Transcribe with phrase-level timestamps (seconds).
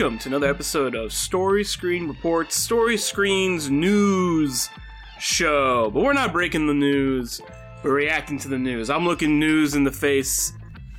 [0.00, 4.70] Welcome to another episode of Story Screen Reports, Story Screen's news
[5.18, 5.90] show.
[5.90, 7.42] But we're not breaking the news,
[7.82, 8.88] we're reacting to the news.
[8.88, 10.54] I'm looking news in the face,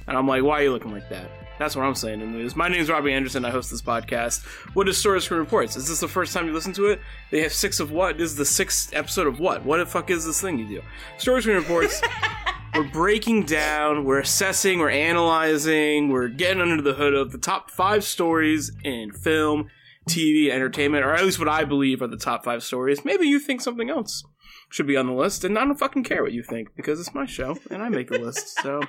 [0.06, 1.32] and I'm like, why are you looking like that?
[1.58, 2.56] That's what I'm saying in the news.
[2.56, 3.44] My name is Robbie Anderson.
[3.44, 4.46] I host this podcast.
[4.76, 5.76] What is Story Screen Reports?
[5.76, 7.02] Is this the first time you listen to it?
[7.32, 8.20] They have six of what?
[8.20, 9.66] This is the sixth episode of what?
[9.66, 10.82] What the fuck is this thing you do?
[11.18, 12.04] Story Screen Reports.
[12.82, 17.70] we're breaking down, we're assessing, we're analyzing, we're getting under the hood of the top
[17.70, 19.68] five stories in film,
[20.10, 23.06] TV, entertainment, or at least what I believe are the top five stories.
[23.06, 24.24] Maybe you think something else
[24.70, 27.14] should be on the list, and I don't fucking care what you think because it's
[27.14, 28.60] my show and I make the list.
[28.64, 28.88] So it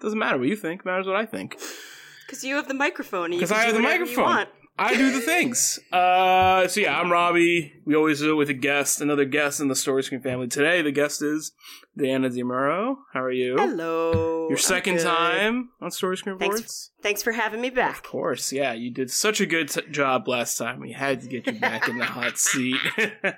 [0.00, 1.56] doesn't matter what you think, it matters what I think.
[2.26, 3.30] Because you have the microphone.
[3.30, 4.46] Because I have the microphone.
[4.82, 5.78] I do the things.
[5.92, 7.74] Uh, so yeah, I'm Robbie.
[7.84, 10.46] We always do it with a guest, another guest in the Story Screen family.
[10.48, 11.52] Today, the guest is
[11.98, 12.96] Diana DiMuro.
[13.12, 13.56] How are you?
[13.58, 14.48] Hello.
[14.48, 16.60] Your 2nd time on Story Screen Reports.
[16.60, 17.96] Thanks, thanks for having me back.
[17.96, 18.72] Of course, yeah.
[18.72, 20.80] You did such a good t- job last time.
[20.80, 22.76] We had to get you back in the hot seat.
[23.12, 23.32] uh,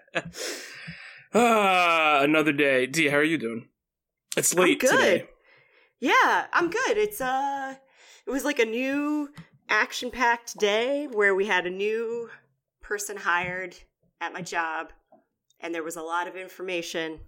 [2.23, 2.87] another day.
[2.87, 3.69] D, how are you doing?
[4.37, 4.91] It's late I'm good.
[4.97, 5.29] today.
[5.98, 6.97] Yeah, I'm good.
[6.98, 7.75] It's uh,
[8.27, 9.29] it was like a new
[9.68, 12.28] action-packed day where we had a new
[12.80, 13.77] person hired
[14.20, 14.92] at my job,
[15.60, 17.20] and there was a lot of information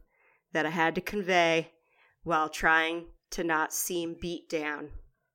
[0.53, 1.71] that I had to convey
[2.23, 4.91] while trying to not seem beat down.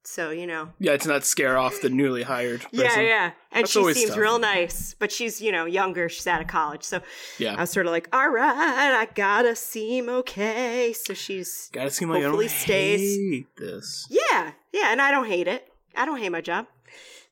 [0.05, 2.79] So you know, Yeah, to not scare off the newly hired person.
[2.79, 3.31] yeah, yeah.
[3.51, 4.17] And That's she seems tough.
[4.17, 6.07] real nice, but she's you know younger.
[6.07, 7.01] She's out of college, so
[7.37, 7.55] yeah.
[7.55, 10.93] I was sort of like, all right, I gotta seem okay.
[10.93, 13.17] So she's Gotta seem like Hopefully I don't stays.
[13.17, 14.07] hate this.
[14.09, 15.67] yeah, yeah, and I don't hate it.
[15.95, 16.67] I don't hate my job,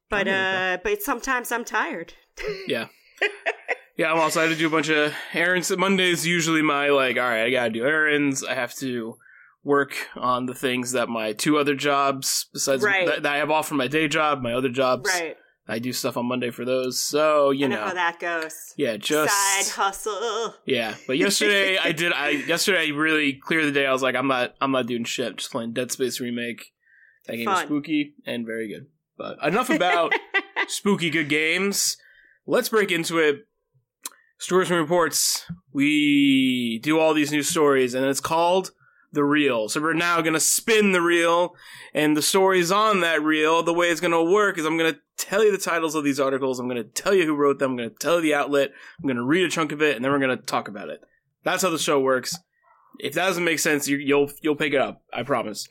[0.10, 2.14] but uh, but sometimes I'm tired.
[2.68, 2.88] Yeah.
[3.98, 5.76] Yeah, I'm also I had to do a bunch of errands.
[5.76, 8.44] Monday's usually my like, all right, I gotta do errands.
[8.44, 9.18] I have to
[9.64, 13.08] work on the things that my two other jobs besides Right.
[13.08, 15.10] that, that I have off from my day job, my other jobs.
[15.10, 15.36] right,
[15.68, 17.00] I do stuff on Monday for those.
[17.00, 17.86] So, you I know know.
[17.88, 18.54] how that goes.
[18.78, 20.54] yeah, just Side hustle.
[20.68, 20.94] Yeah.
[21.08, 23.88] But yesterday I did I yesterday I really cleared the day.
[23.88, 25.26] I was like, I'm not I'm not doing shit.
[25.32, 26.72] I'm just playing Dead Space remake.
[27.26, 27.66] That game is Fun.
[27.66, 28.86] spooky and very good.
[29.18, 30.14] But enough about
[30.68, 31.98] spooky good games.
[32.46, 33.48] Let's break into it.
[34.38, 35.46] Stories and reports.
[35.74, 38.72] We do all these new stories, and it's called
[39.12, 39.68] the reel.
[39.70, 41.56] So we're now gonna spin the reel,
[41.94, 43.64] and the stories on that reel.
[43.64, 46.60] The way it's gonna work is I'm gonna tell you the titles of these articles.
[46.60, 47.72] I'm gonna tell you who wrote them.
[47.72, 48.72] I'm gonna tell you the outlet.
[49.02, 51.02] I'm gonna read a chunk of it, and then we're gonna talk about it.
[51.44, 52.38] That's how the show works.
[53.00, 55.02] If that doesn't make sense, you, you'll you'll pick it up.
[55.12, 55.68] I promise.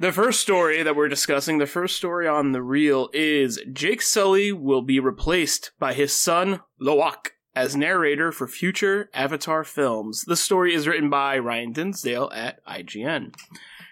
[0.00, 4.50] The first story that we're discussing, the first story on the reel is Jake Sully
[4.50, 10.24] will be replaced by his son, Loak, as narrator for future Avatar films.
[10.24, 13.32] The story is written by Ryan Dinsdale at IGN.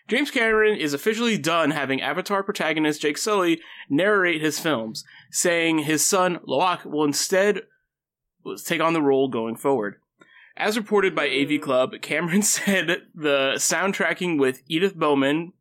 [0.09, 6.05] James Cameron is officially done having Avatar protagonist Jake Sully narrate his films, saying his
[6.05, 7.63] son, Loak, will instead
[8.65, 10.01] take on the role going forward.
[10.57, 15.53] As reported by AV Club, Cameron said the soundtracking with Edith Bowman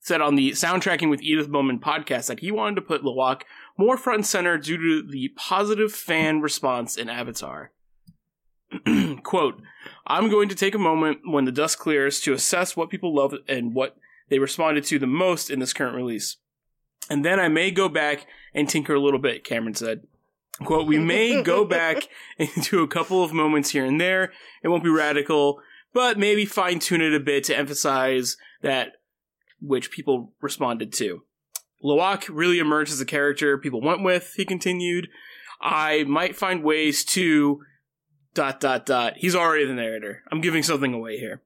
[0.00, 3.44] said on the soundtracking with Edith Bowman podcast that he wanted to put Loak
[3.76, 7.72] more front and center due to the positive fan response in Avatar.
[9.22, 9.60] Quote,
[10.06, 13.34] I'm going to take a moment when the dust clears to assess what people love
[13.46, 13.96] and what
[14.28, 16.36] they responded to the most in this current release.
[17.10, 20.06] And then I may go back and tinker a little bit, Cameron said.
[20.64, 24.32] Quote, we may go back into a couple of moments here and there.
[24.62, 25.60] It won't be radical,
[25.92, 28.94] but maybe fine tune it a bit to emphasize that
[29.60, 31.22] which people responded to.
[31.82, 35.08] Loak really emerged as a character people went with, he continued.
[35.60, 37.62] I might find ways to
[38.34, 39.14] dot dot dot.
[39.16, 40.22] He's already the narrator.
[40.30, 41.42] I'm giving something away here.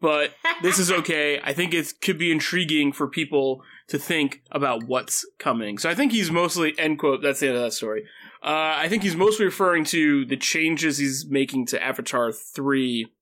[0.00, 0.32] But
[0.62, 1.40] this is okay.
[1.42, 5.78] I think it could be intriguing for people to think about what's coming.
[5.78, 7.22] So I think he's mostly end quote.
[7.22, 8.04] That's the end of that story.
[8.42, 13.12] Uh, I think he's mostly referring to the changes he's making to Avatar three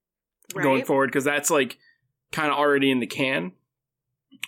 [0.54, 1.78] going forward because that's like
[2.32, 3.52] kind of already in the can.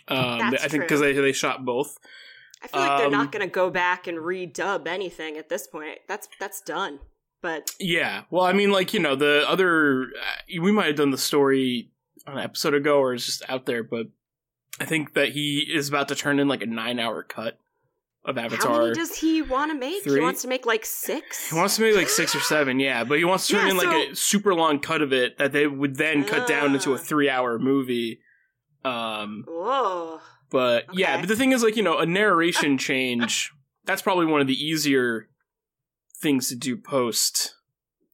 [0.08, 1.98] Um, I think because they they shot both.
[2.62, 5.66] I feel like they're Um, not going to go back and redub anything at this
[5.66, 5.98] point.
[6.08, 7.00] That's that's done.
[7.42, 8.22] But Yeah.
[8.30, 11.90] Well, I mean, like you know, the other uh, we might have done the story
[12.26, 14.06] an episode ago, or it's just out there, but
[14.80, 17.58] I think that he is about to turn in like a nine hour cut
[18.24, 18.72] of Avatar.
[18.72, 20.02] how many does he want to make?
[20.02, 20.14] Three?
[20.14, 21.48] He wants to make like six.
[21.50, 23.70] He wants to make like six or seven, yeah, but he wants to turn Yeah,
[23.70, 26.90] in like a super long cut of it that they would then cut down into
[26.92, 26.98] a Ah.
[26.98, 28.20] three hour movie.
[28.84, 30.20] Um, Whoa.
[30.50, 33.52] but yeah, but the thing is, like you know, a narration change.
[33.84, 35.28] That's probably one of the easier
[36.20, 37.54] things to do post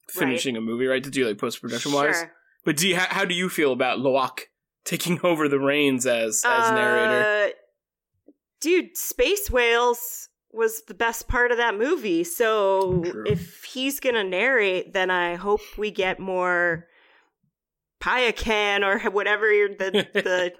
[0.08, 1.02] finishing a movie, right?
[1.02, 2.16] To do like post production wise.
[2.16, 2.32] Sure.
[2.64, 4.48] But do you, how, how do you feel about Loak
[4.84, 7.48] taking over the reins as as narrator?
[7.48, 12.24] Uh, dude, space whales was the best part of that movie.
[12.24, 13.24] So True.
[13.26, 16.86] if he's gonna narrate, then I hope we get more
[18.02, 19.46] Payakan or whatever
[19.78, 20.52] the the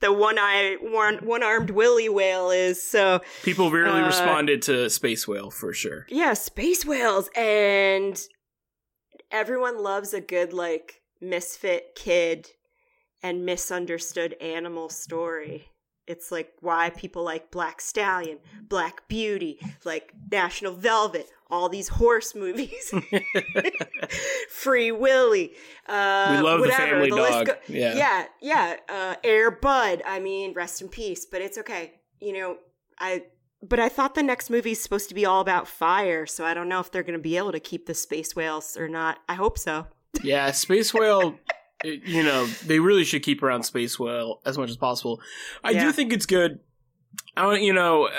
[0.00, 2.82] the one eye one one armed willy whale is.
[2.82, 6.06] So People really Uh, responded to Space Whale for sure.
[6.08, 8.20] yeah, space whales and
[9.30, 12.48] everyone loves a good like misfit kid
[13.22, 15.68] and misunderstood animal story.
[16.06, 22.34] It's like why people like Black Stallion, Black Beauty, like National Velvet, all these horse
[22.34, 22.92] movies,
[24.50, 25.52] Free Willy.
[25.86, 27.46] Uh, we love whatever, the family list dog.
[27.46, 27.94] go- yeah.
[27.94, 28.76] yeah, yeah.
[28.88, 30.02] Uh, Air Bud.
[30.04, 31.26] I mean, rest in peace.
[31.26, 32.00] But it's okay.
[32.20, 32.56] You know,
[32.98, 33.24] I.
[33.62, 36.54] But I thought the next movie is supposed to be all about fire, so I
[36.54, 39.18] don't know if they're going to be able to keep the space whales or not.
[39.28, 39.86] I hope so.
[40.24, 41.34] Yeah, Space Whale,
[41.84, 45.20] you know, they really should keep around Space Whale as much as possible.
[45.64, 45.84] I Yeah.
[45.84, 46.60] do think it's good.
[47.36, 48.10] I don't, you know, uh,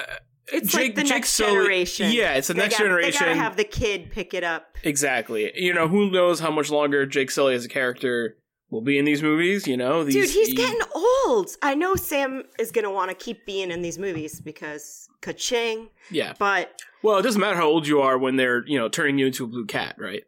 [0.52, 2.12] It's Jake- like the Jake next Sully- generation.
[2.12, 3.20] Yeah, it's the They next got- They generation.
[3.28, 4.78] gotta have the kid pick it up.
[4.84, 5.52] exactly.
[5.56, 8.38] You know, who knows how much longer Jake Sully as a character
[8.70, 10.04] will be in these movies, you know?
[10.04, 11.52] These, Dude, he's he- getting old.
[11.62, 15.90] I know Sam is gonna want to keep being in these movies because ka-ching.
[16.10, 16.34] Yeah.
[16.40, 19.28] But Well, it doesn't matter how old you are when they're, you know, turning you
[19.28, 20.24] into a blue cat, right?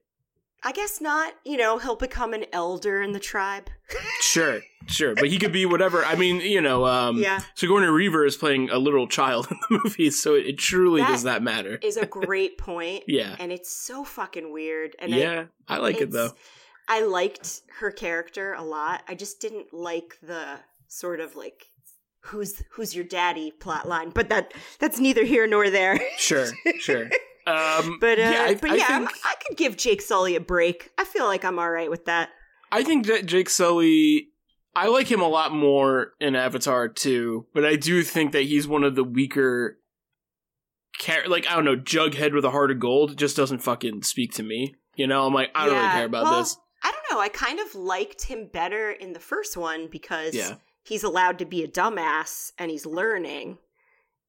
[0.65, 1.33] I guess not.
[1.44, 3.69] You know, he'll become an elder in the tribe.
[4.21, 5.13] Sure, sure.
[5.13, 6.04] But he could be whatever.
[6.04, 7.42] I mean, you know, um, Yeah.
[7.56, 11.24] Sigourney Weaver is playing a literal child in the movie, so it truly That does
[11.25, 11.77] not matter.
[11.83, 13.04] Is a great point.
[13.07, 13.36] Yeah.
[13.38, 14.95] And it's so fucking weird.
[14.98, 16.31] And yeah, I like it though.
[16.88, 19.04] I liked her character a lot.
[19.07, 21.68] I just didn't like the sort of like
[22.21, 24.10] who's who's your daddy plot line.
[24.10, 26.00] But that that's neither here nor there.
[26.18, 26.48] Sure,
[26.80, 27.10] sure.
[27.45, 30.40] Um, But uh, yeah, I, but I yeah, think I'm- could give Jake Sully a
[30.40, 30.92] break.
[30.98, 32.30] I feel like I'm all right with that.
[32.72, 34.30] I think that Jake Sully.
[34.75, 38.68] I like him a lot more in Avatar 2, but I do think that he's
[38.68, 39.78] one of the weaker.
[40.98, 44.31] Char- like I don't know, Jughead with a heart of gold just doesn't fucking speak
[44.34, 44.75] to me.
[44.96, 46.57] You know, I'm like I don't really care about well, this.
[46.84, 47.19] I don't know.
[47.22, 50.56] I kind of liked him better in the first one because Yeah.
[50.84, 53.57] he's allowed to be a dumbass and he's learning.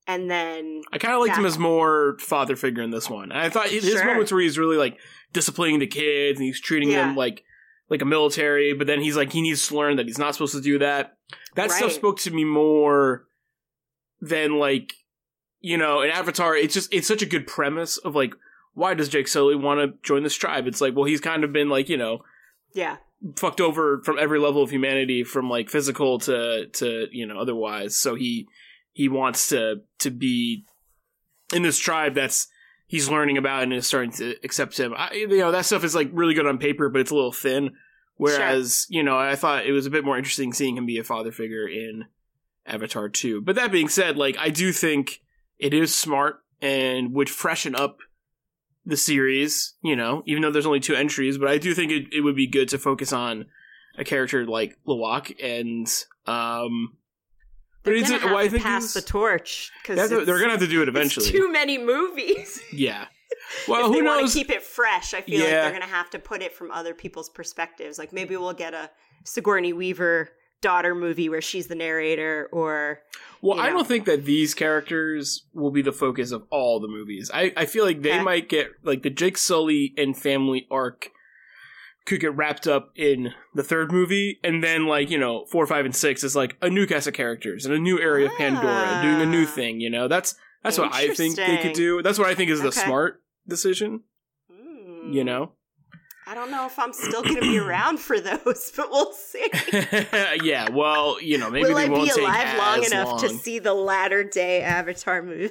[0.07, 3.33] And then I kind of liked him as more father figure in this one.
[3.33, 4.05] I thought his Sure.
[4.05, 4.99] moments where he's really like
[5.33, 7.07] disciplining the kids and he's treating Yeah.
[7.07, 7.43] them like
[7.91, 10.55] like a military, but then he's like he needs to learn that he's not supposed
[10.55, 11.17] to do that.
[11.55, 13.27] That stuff spoke to me more
[14.21, 14.93] than like
[15.61, 16.57] you know in Avatar.
[16.57, 18.35] It's just it's such a good premise of like
[18.75, 20.67] why does Jake Sully want to join this tribe?
[20.67, 22.25] It's like well he's kind of been like you know
[22.75, 22.97] yeah,
[23.37, 27.97] fucked over from every level of humanity from like physical to to you know otherwise
[27.97, 28.49] so he
[28.95, 30.65] he wants to to be
[31.53, 32.49] in this tribe that's
[32.87, 34.95] he's learning about and is starting to accept him.
[34.97, 37.33] I, you know that stuff is like really good on paper but it's a little
[37.33, 37.73] thin.
[38.17, 41.05] Whereas you know i thought it was a bit more interesting seeing him be a
[41.05, 42.05] father figure in
[42.65, 45.21] avatar 2 but that being said like i do think
[45.59, 47.99] it is smart and would freshen up
[48.87, 52.13] the series, you know, even though there's only two entries, but I do think it,
[52.13, 53.47] it would be good to focus on
[53.97, 55.87] a character like Loak and
[56.27, 56.97] um
[57.85, 60.83] they're it's gonna have well, to pass the torch because they're gonna have to do
[60.83, 61.27] it eventually.
[61.31, 62.61] too many movies.
[62.73, 63.07] yeah.
[63.69, 64.33] Well, if who they knows?
[64.33, 66.71] to keep it fresh, I feel like they're going to have to put it from
[66.71, 67.99] other people's perspectives.
[67.99, 68.91] Like maybe we'll get a
[69.25, 73.01] Sigourney Weaver daughter movie where she's the narrator, or
[73.43, 76.89] well, you I don't think that these characters will be the focus of all the
[76.89, 77.31] movies.
[77.33, 78.23] I, I feel like they Okay.
[78.23, 81.11] might get like the Jake Sully and family arc
[82.07, 85.85] could get wrapped up in the third movie, and then like you know four, five,
[85.85, 89.01] and six is like a new cast of characters and a new area of Pandora
[89.03, 89.51] doing a new Ah.
[89.51, 89.81] thing.
[89.81, 92.03] You know, that's that's what I think they could do.
[92.03, 92.81] That's what I think is the Okay.
[92.85, 94.03] smart decision.
[94.51, 95.13] Hmm.
[95.13, 95.53] You know,
[96.27, 99.47] I don't know if I'm still going to be around for those, but we'll see.
[100.43, 100.71] yeah.
[100.71, 103.59] Well, you know, maybe Will they I won't be take alive long enough to see
[103.59, 105.51] the latter day Avatar movies?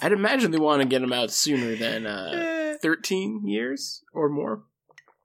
[0.00, 4.64] I'd imagine they want to get them out sooner than uh, 13 years or more.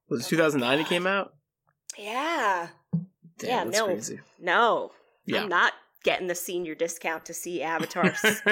[0.09, 1.33] Was it 2009 it came out?
[1.97, 2.67] yeah.
[3.37, 3.85] Damn, Yeah, that's no.
[3.87, 4.19] crazy.
[4.39, 4.91] No.
[5.25, 5.43] Yeah.
[5.43, 8.13] I'm not getting the senior discount to see Avatar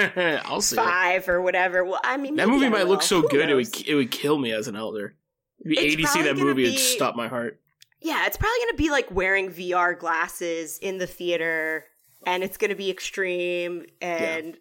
[0.44, 0.78] I'll see it.
[0.78, 1.84] five or whatever.
[1.84, 4.10] Well, I mean, That movie I might look so Who good it would it would
[4.10, 5.14] kill me as an elder.
[5.60, 7.60] It'd be It's 80 to see that movie, it'd stop my heart.
[8.02, 11.84] Yeah, it's probably going to be like wearing VR glasses in the theater,
[12.26, 14.58] and it's going to be extreme, and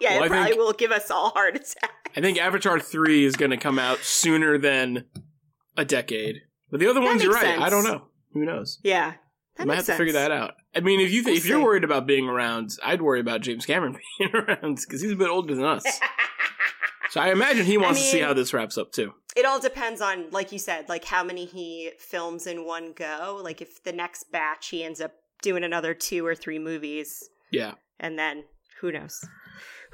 [0.00, 1.76] yeah, Well, I it probably think- will give us all heart attacks.
[2.16, 5.06] I think Avatar 3 is going to come out sooner than
[5.76, 6.36] a decade.
[6.70, 7.58] But the other That ones, you're right.
[7.58, 8.06] I don't know.
[8.32, 8.78] Who knows?
[8.84, 9.14] Yeah,
[9.56, 10.54] that I might have to figure that out.
[10.74, 11.64] I mean, if you th- We'll if you're see.
[11.64, 15.28] worried about being around, I'd worry about James Cameron being around because he's a bit
[15.28, 15.84] older than us.
[17.10, 19.12] So I imagine he wants to see how this wraps up too.
[19.36, 23.40] it all depends on, like you said, like how many he films in one go.
[23.42, 25.10] Like if the next batch he ends up
[25.42, 27.72] doing another two or three movies, Yeah.
[27.98, 28.44] and then
[28.80, 29.20] Who knows?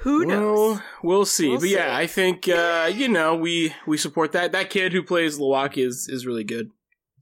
[0.01, 0.79] Who well, knows?
[1.03, 1.49] we'll see.
[1.49, 1.95] We'll but yeah.
[1.95, 4.51] I think uh, you know we we support that.
[4.51, 6.71] That kid who plays Lowaki is is really good.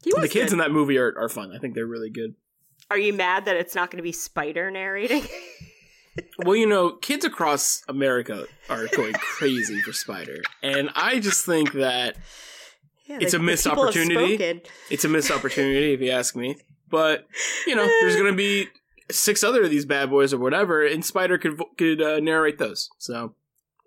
[0.03, 0.53] He was the kids good.
[0.53, 1.51] in that movie are, are fun.
[1.55, 2.36] I think they're really good.
[2.91, 5.24] Are you mad that it's not going to be Spider narrating?
[6.46, 11.74] Well, you know, kids across America are going crazy for Spider, and I just think
[11.74, 12.15] that
[13.05, 14.62] Yeah, It's the- a missed opportunity.
[14.89, 16.55] it's a missed opportunity if you ask me.
[16.89, 17.27] But
[17.67, 18.67] you know, there's going to be
[19.10, 22.90] six other of these bad boys or whatever, and Spider could could uh, narrate those.
[22.98, 23.36] So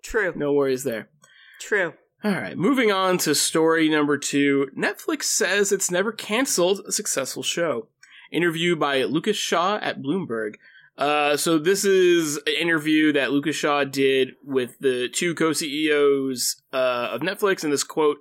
[0.03, 0.33] True.
[0.35, 1.09] no worries there.
[1.59, 1.93] True.
[2.23, 4.67] All right, moving on to story number two.
[4.77, 7.87] Netflix says it's never canceled a successful show.
[8.31, 10.55] Interview by Lucas Shaw at Bloomberg.
[10.97, 17.09] Uh, so this is an interview that Lucas Shaw did with the two co-CEOs uh,
[17.11, 18.17] of Netflix, and this quote,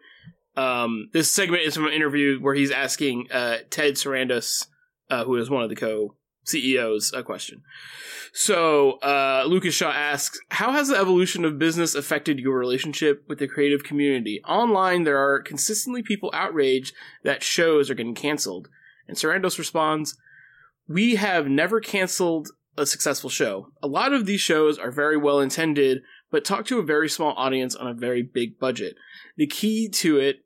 [0.56, 4.66] um, this segment is from an interview where he's asking uh, Ted Sarandos,
[5.10, 5.76] uh, who is one of the
[6.48, 7.62] co-CEOs, a question.
[8.32, 13.38] So, uh, Lucas Shaw asks, How has the evolution of business affected your relationship with
[13.38, 14.42] the creative community?
[14.46, 18.68] Online, there are consistently people outraged that shows are getting canceled.
[19.06, 20.16] And Sarandos responds,
[20.86, 23.72] We have never canceled a successful show.
[23.82, 27.32] A lot of these shows are very well intended, but talk to a very small
[27.36, 28.94] audience on a very big budget.
[29.36, 30.44] The key to it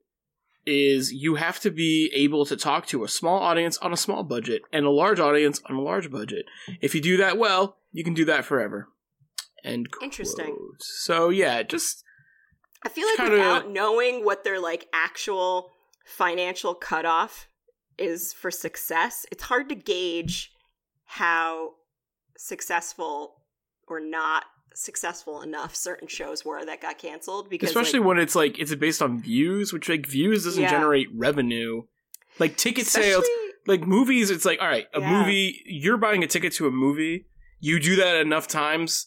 [0.67, 4.23] is you have to be able to talk to a small audience on a small
[4.23, 6.47] budget and a large audience on a large budget.
[6.81, 8.89] If you do that well, you can do that forever.
[9.65, 9.89] And.
[10.03, 10.57] Interesting.
[10.79, 12.05] So yeah, just
[12.85, 15.71] I feel like kinda- without knowing what their like actual
[16.05, 17.49] financial cutoff
[17.99, 20.53] is for success, it's hard to gauge
[21.05, 21.75] how
[22.37, 23.43] successful
[23.87, 28.35] or not successful enough certain shows were that got canceled because especially like, when it's
[28.35, 30.71] like it's based on views, which like views doesn't Yeah.
[30.71, 31.83] generate revenue.
[32.39, 33.25] Like ticket sales,
[33.67, 35.19] like movies, it's like all right, a Yeah.
[35.19, 35.63] movie.
[35.67, 37.27] You're buying a ticket to a movie.
[37.61, 39.07] You do that enough times,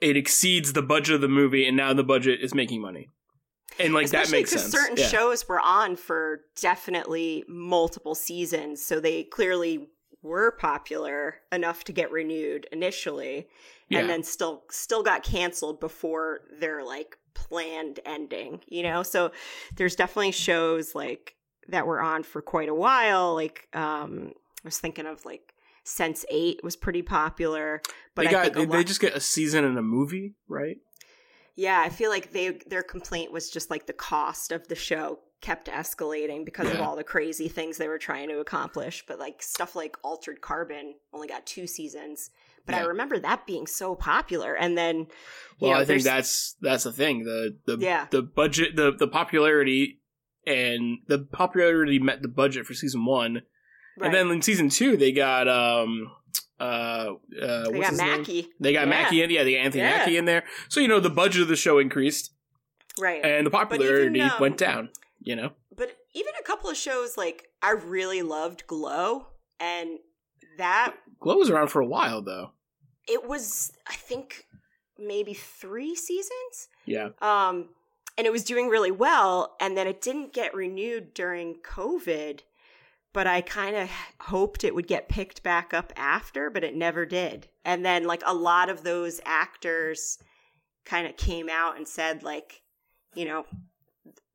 [0.00, 3.08] it exceeds the budget of the movie, and now the budget is making money.
[3.78, 4.64] And like that makes sense.
[4.70, 5.06] Certain Yeah.
[5.08, 9.88] shows were on for definitely multiple seasons, so they clearly
[10.22, 13.46] were popular enough to get renewed initially,
[13.88, 14.00] Yeah.
[14.00, 18.60] and then still still got canceled before their like planned ending.
[18.68, 19.32] You know, so
[19.76, 21.34] there's definitely shows like
[21.68, 23.34] that were on for quite a while.
[23.34, 24.32] Like um,
[24.64, 25.54] I was thinking of like
[25.84, 27.80] Sense8 was pretty popular,
[28.14, 30.78] but they I got a they, they just get a season and a movie, right?
[31.58, 35.18] yeah, I feel like they their complaint was just like the cost of the show
[35.40, 39.04] kept escalating because of all the crazy things they were trying to accomplish.
[39.08, 42.30] But like stuff like Altered Carbon only got two seasons.
[42.68, 44.54] But I remember that being so popular.
[44.54, 45.06] And then you
[45.60, 47.24] Well, know, I think that's that's the thing.
[47.24, 48.06] The the Yeah.
[48.10, 50.00] the budget, the the popularity,
[50.46, 53.42] and the popularity met the budget for season one.
[53.98, 54.06] right.
[54.06, 56.12] And then in season two, they got um
[56.60, 56.62] uh,
[57.40, 58.18] uh they got his name?
[58.20, 58.48] Mackie.
[58.60, 58.90] They got Yeah.
[58.90, 59.96] Mackie in, yeah, they got Anthony Yeah.
[59.98, 60.44] Mackie in there.
[60.68, 62.32] So you know the budget of the show increased
[62.98, 63.24] Right.
[63.24, 64.90] and the popularity um, went down.
[65.20, 69.26] You know, but even a couple of shows like I really loved Glow
[69.58, 69.98] and
[70.58, 72.52] that Glow was around for a while though.
[73.08, 74.46] It was I think
[74.98, 76.68] maybe 3 seasons.
[76.86, 77.68] Yeah, um
[78.18, 82.40] and it was doing really well and then it didn't get renewed during covid
[83.14, 83.88] but i kind of
[84.20, 88.22] hoped it would get picked back up after but it never did and then like
[88.26, 90.18] a lot of those actors
[90.84, 92.62] kind of came out and said like
[93.14, 93.46] you know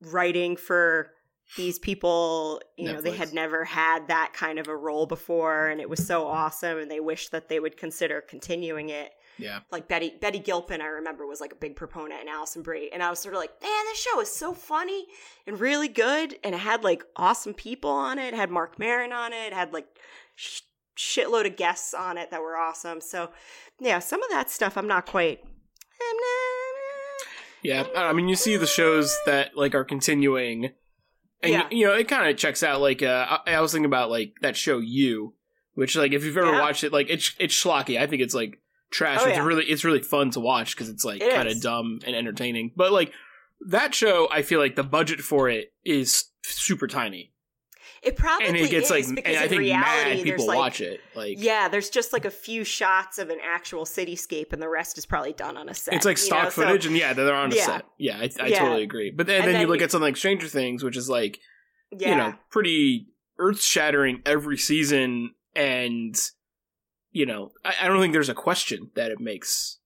[0.01, 1.11] writing for
[1.57, 5.79] these people you know they had never had that kind of a role before and
[5.79, 9.59] it was so awesome and they wish that they would consider continuing it yeah.
[9.71, 13.01] like Betty Betty Gilpin, I remember was like a big proponent, and Alison Brie, and
[13.01, 15.07] I was sort of like, man, this show is so funny
[15.47, 18.33] and really good, and it had like awesome people on it.
[18.33, 19.47] It had Marc Maron on it.
[19.47, 19.87] It had like
[20.35, 20.61] sh-
[20.97, 23.01] shitload of guests on it that were awesome.
[23.01, 23.31] So
[23.79, 25.39] yeah, some of that stuff I'm not quite.
[25.43, 27.27] I'm not,
[27.63, 30.71] Yeah, I mean, you see the shows that like are continuing,
[31.43, 31.67] and Yeah.
[31.69, 32.81] you know it kind of checks out.
[32.81, 35.33] Like, uh, I, I was thinking about like that show You,
[35.75, 36.61] which like if you've ever Yeah.
[36.61, 37.99] watched it, like it's it's schlocky.
[37.99, 38.59] I think it's like
[38.89, 39.19] trash.
[39.21, 39.43] Oh, it's yeah.
[39.45, 42.71] really it's really fun to watch because it's like It kind of dumb and entertaining.
[42.75, 43.11] But like
[43.67, 47.32] that show, I feel like the budget for it is super tiny,
[48.03, 50.57] It probably and it gets is like, because I in think reality, mad people like,
[50.57, 50.99] watch it.
[51.15, 54.97] Like, Yeah, there's just like a few shots of an actual cityscape, and the rest
[54.97, 55.93] is probably done on a set.
[55.93, 56.49] It's like stock know?
[56.49, 57.65] So- footage, and yeah, they're on a Yeah.
[57.65, 57.85] set.
[57.97, 58.59] Yeah, I, I Yeah.
[58.59, 59.09] totally agree.
[59.11, 61.39] But then, then, then you look at something like Stranger Things, which is like
[61.91, 62.09] yeah.
[62.09, 63.07] you know pretty
[63.39, 66.15] earth shattering every season, and
[67.11, 69.79] you know I, I don't think there's a question that it makes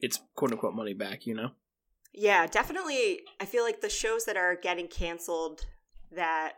[0.00, 1.26] its quote unquote money back.
[1.26, 1.50] You know,
[2.12, 3.22] Yeah, definitely.
[3.40, 5.66] I feel like the shows that are getting canceled
[6.12, 6.52] that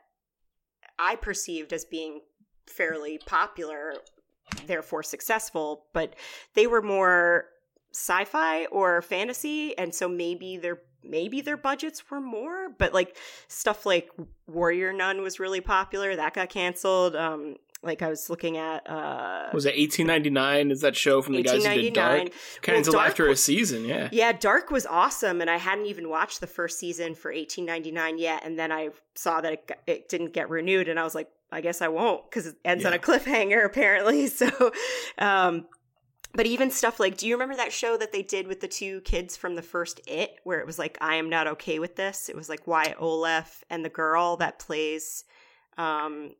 [0.98, 2.20] I perceived as being
[2.66, 3.94] fairly popular,
[4.66, 6.14] therefore successful, but
[6.54, 7.46] they were more
[7.92, 13.16] sci-fi or fantasy and so maybe their maybe their budgets were more but like
[13.48, 14.10] stuff like
[14.46, 19.48] warrior nun was really popular that got canceled um like i was looking at uh
[19.52, 20.70] Was it 1899?
[20.70, 22.18] Is that show from the guys who did Dark?
[22.18, 24.08] 1899 Canceled Dark after a season, yeah.
[24.12, 28.42] yeah dark was awesome and i hadn't even watched the first season for 1899 yet
[28.44, 31.60] and then i saw that it, it didn't get renewed and i was like i
[31.60, 34.72] guess i won't because it ends on a cliffhanger apparently so
[35.18, 35.66] um
[36.34, 39.00] but even stuff like do you remember that show that they did with the two
[39.02, 42.28] kids from the first it where it was like i am not okay with this
[42.28, 45.24] it was like wyatt oleff and the girl that plays
[45.76, 46.30] um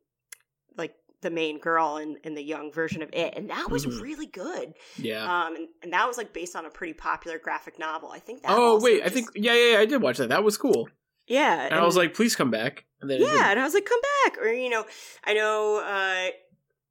[0.77, 4.01] like the main girl in, in the young version of it and that was Mhm.
[4.01, 5.23] really good Yeah.
[5.23, 8.11] um, and, and that was like based on a pretty popular graphic novel.
[8.11, 8.51] I think that.
[8.51, 9.03] oh, wait.
[9.03, 10.29] I think, yeah, yeah, yeah, I did watch that.
[10.29, 10.87] That was cool.
[11.27, 12.85] Yeah, And, I was like, please come back.
[13.01, 14.85] And then yeah, and I was like, come back, or you know,
[15.23, 16.31] I know, uh,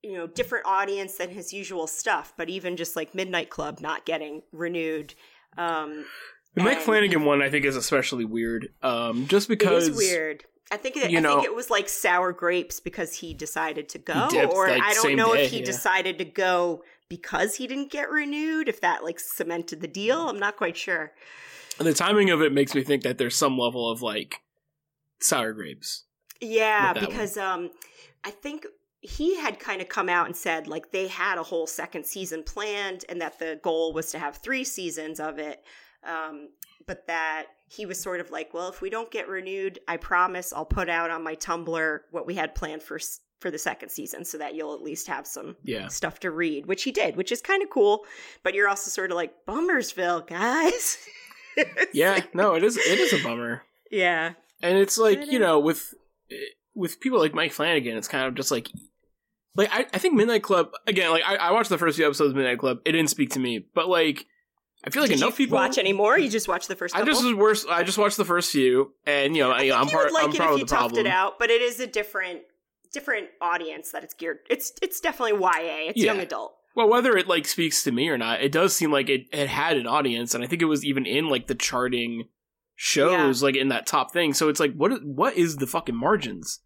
[0.03, 4.07] you know, different audience than his usual stuff, but even just like Midnight Club not
[4.07, 5.15] getting renewed.
[5.57, 6.05] Um,
[6.55, 8.69] The Mike Flanagan one, I think, is especially weird.
[8.83, 10.45] Um, just because it is weird.
[10.71, 13.89] I think it, you I know- think it was like sour grapes because he decided
[13.91, 15.65] to go, dipped, or like, I don't know day, if he yeah.
[15.65, 18.69] decided to go because he didn't get renewed.
[18.69, 21.13] If that like cemented the deal, I'm not quite sure.
[21.79, 24.41] And the timing of it makes me think that there's some level of like
[25.21, 26.05] sour grapes.
[26.41, 27.71] Yeah, because um
[28.25, 28.67] I think
[29.01, 32.43] he had kind of come out and said like they had a whole second season
[32.43, 35.63] planned and that the goal was to have 3 seasons of it.
[36.07, 36.51] Um
[36.87, 40.53] but that he was sort of like, well, if we don't get renewed, I promise
[40.53, 42.99] I'll put out on my Tumblr what we had planned for
[43.40, 45.87] for the second season so that you'll at least have some Yeah.
[45.88, 48.05] stuff to read, which he did, which is kind of cool,
[48.42, 50.99] but you're also sort of like Bummersville, guys.
[51.92, 52.21] Yeah.
[52.35, 52.77] No, it is.
[52.77, 53.62] It is a bummer.
[53.90, 54.35] yeah.
[54.62, 55.92] and it's like It you uh, know with
[56.75, 58.69] with people like mike flanagan it's kind of just like
[59.57, 62.31] like i, I think midnight club again like I, I watched the first few episodes
[62.31, 64.27] of midnight club it didn't speak to me but like
[64.85, 66.19] i feel like Did enough you people watch anymore.
[66.19, 67.12] You just watch the first i couple?
[67.14, 69.73] just was worse i just watched the first few and you know I, I you
[69.73, 71.81] part would like i'm it part if you toughed problem it out, but it is
[71.81, 72.41] a different
[72.93, 74.38] different audience that it's geared.
[74.49, 75.91] It's it's definitely YA.
[75.91, 76.12] It's Yeah.
[76.12, 76.55] young adult.
[76.75, 79.49] well whether it like speaks to me or not it does seem like it, it
[79.49, 82.25] had an audience and i think it was even in like the charting
[82.77, 85.97] shows like in that top thing so it's like what is, what is the fucking
[85.97, 86.61] margins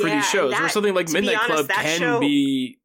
[0.00, 2.78] for these shows and where something like midnight honest, club can be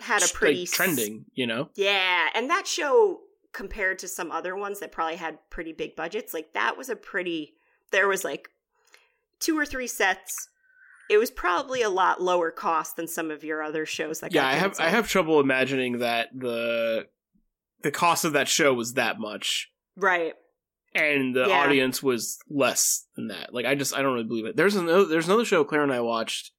[0.00, 3.20] had a like, pretty s- trending you know Yeah, and that show
[3.52, 6.96] compared to some other ones that probably had pretty big budgets, like that was a
[6.96, 7.54] pretty.
[7.90, 8.48] There was like
[9.40, 10.48] two or three sets.
[11.10, 14.32] It was probably a lot lower cost than some of your other shows that.
[14.32, 17.06] yeah i have i have trouble imagining that the
[17.82, 20.32] the cost of that show was that much right.
[20.94, 21.58] and the Yeah.
[21.64, 25.04] audience was less than that like i just i don't really believe it there's another
[25.04, 26.52] there's another show claire and i watched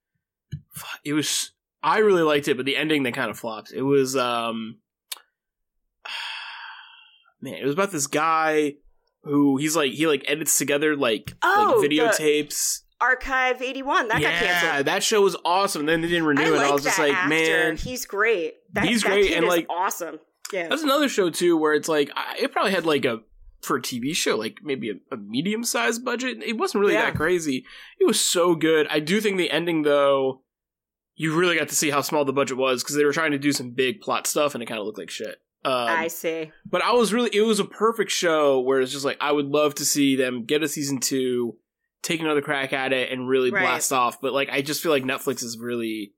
[1.03, 1.51] it was
[1.81, 4.77] i really liked it but the ending they kind of flopped it was um
[7.43, 8.73] man it was about this guy
[9.23, 14.13] who he's like he like edits together like Oh, like videotapes Archive eighty one that
[14.21, 14.87] got yeah canceled.
[14.87, 17.13] that show was awesome then they didn't renew I it like i was just like
[17.13, 17.29] actor.
[17.29, 18.55] man he's great.
[18.73, 20.19] That, He's that great, and, is like- awesome.
[20.51, 20.67] Yeah.
[20.67, 23.19] That's another show too, where it's like it probably had like a
[23.61, 26.41] for a TV show, like maybe a, a medium sized budget.
[26.43, 27.05] It wasn't really Yeah.
[27.05, 27.65] that crazy.
[27.99, 28.87] It was so good.
[28.89, 30.41] I do think the ending though,
[31.15, 33.37] you really got to see how small the budget was because they were trying to
[33.39, 35.39] do some big plot stuff, and it kind of looked like shit.
[35.65, 36.51] Um, I see.
[36.65, 39.45] but I was really, it was a perfect show where it's just like I would
[39.47, 41.55] love to see them get a season two,
[42.01, 43.61] take another crack at it, and really Right.
[43.61, 44.19] blast off.
[44.19, 46.13] But like, I just feel like Netflix is really,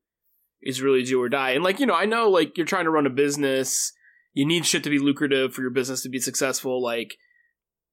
[0.62, 1.50] is really do or die.
[1.50, 3.92] And like, you know, I know like you're trying to run a business,
[4.34, 6.82] you need shit to be lucrative for your business to be successful.
[6.82, 7.16] Like,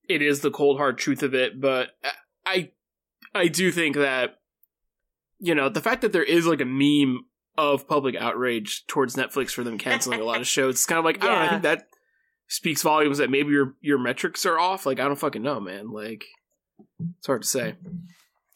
[0.10, 1.62] it is the cold hard truth of it.
[1.62, 1.90] But
[2.46, 2.72] I,
[3.36, 4.40] I do think that,
[5.40, 7.26] you know, the fact that there is like a meme
[7.58, 11.06] of public outrage towards Netflix for them canceling a lot of shows, it's kind of
[11.06, 11.46] like I don't know.
[11.46, 11.88] I think that
[12.48, 14.86] speaks volumes that maybe your your metrics are off.
[14.86, 15.92] Like I don't fucking know, man.
[15.92, 16.26] Like
[17.18, 17.76] it's hard to say.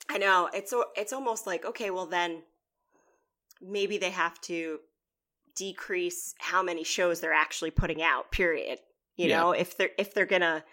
[0.10, 0.50] I know.
[0.54, 2.44] It's it's almost like okay, well then
[3.62, 4.80] maybe they have to
[5.56, 8.32] decrease how many shows they're actually putting out.
[8.32, 8.80] Period.
[9.16, 9.40] You Yeah.
[9.40, 10.64] know, if they're if they're gonna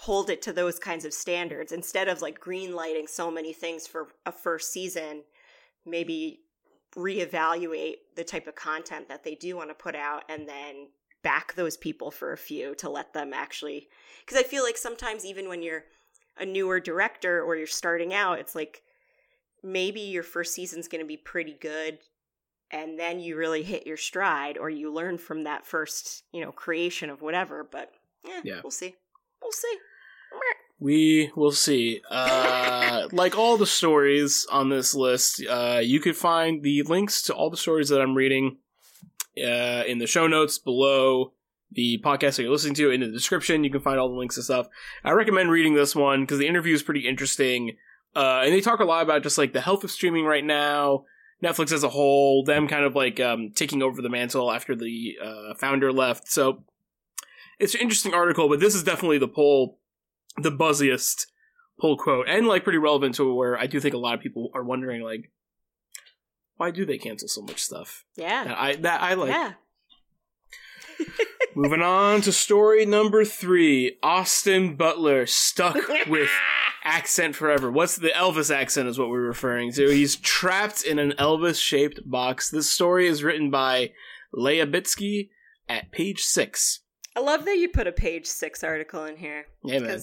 [0.00, 3.86] hold it to those kinds of standards instead of like green lighting so many things
[3.86, 5.22] for a first season,
[5.86, 6.40] maybe
[6.96, 10.88] reevaluate the type of content that they do want to put out and then
[11.22, 13.88] back those people for a few to let them actually
[14.24, 15.84] because I feel like sometimes even when you're
[16.38, 18.82] a newer director or you're starting out, it's like
[19.62, 21.98] maybe your first season's going to be pretty good
[22.70, 26.52] and then you really hit your stride or you learn from that first, you know,
[26.52, 27.92] creation of whatever, but
[28.26, 28.60] eh, Yeah.
[28.62, 28.94] we'll see.
[29.42, 29.76] We'll see.
[30.78, 32.02] We will see.
[32.10, 37.34] Uh, like all the stories on this list, uh, you could find the links to
[37.34, 38.58] all the stories that I'm reading
[39.38, 41.32] uh, in the show notes below.
[41.72, 43.64] the podcast that you're listening to in the description.
[43.64, 44.68] You can find all the links and stuff.
[45.04, 47.76] I recommend reading this one because the interview is pretty interesting.
[48.14, 51.04] Uh, and they talk a lot about just like the health of streaming right now,
[51.44, 55.18] Netflix as a whole, them kind of like um, taking over the mantle after the
[55.22, 56.28] uh, founder left.
[56.28, 56.64] So
[57.58, 59.78] it's an interesting article, but this is definitely the poll,
[60.38, 61.26] the buzziest
[61.78, 64.50] pull quote, and like pretty relevant to where I do think a lot of people
[64.54, 65.30] are wondering like,
[66.56, 68.04] why do they cancel so much stuff?
[68.16, 68.44] Yeah.
[68.44, 69.30] That I that I like.
[69.30, 69.52] yeah.
[71.54, 73.98] Moving on to story number three.
[74.02, 76.30] Austin Butler stuck with
[76.84, 77.70] accent forever.
[77.70, 79.88] What's the Elvis accent is what we're referring to.
[79.88, 82.50] He's trapped in an Elvis shaped box.
[82.50, 83.92] This story is written by
[84.32, 85.30] Leah Bitsky
[85.68, 86.80] at page six.
[87.16, 89.46] I love that you put a page six article in here.
[89.64, 89.96] Yeah.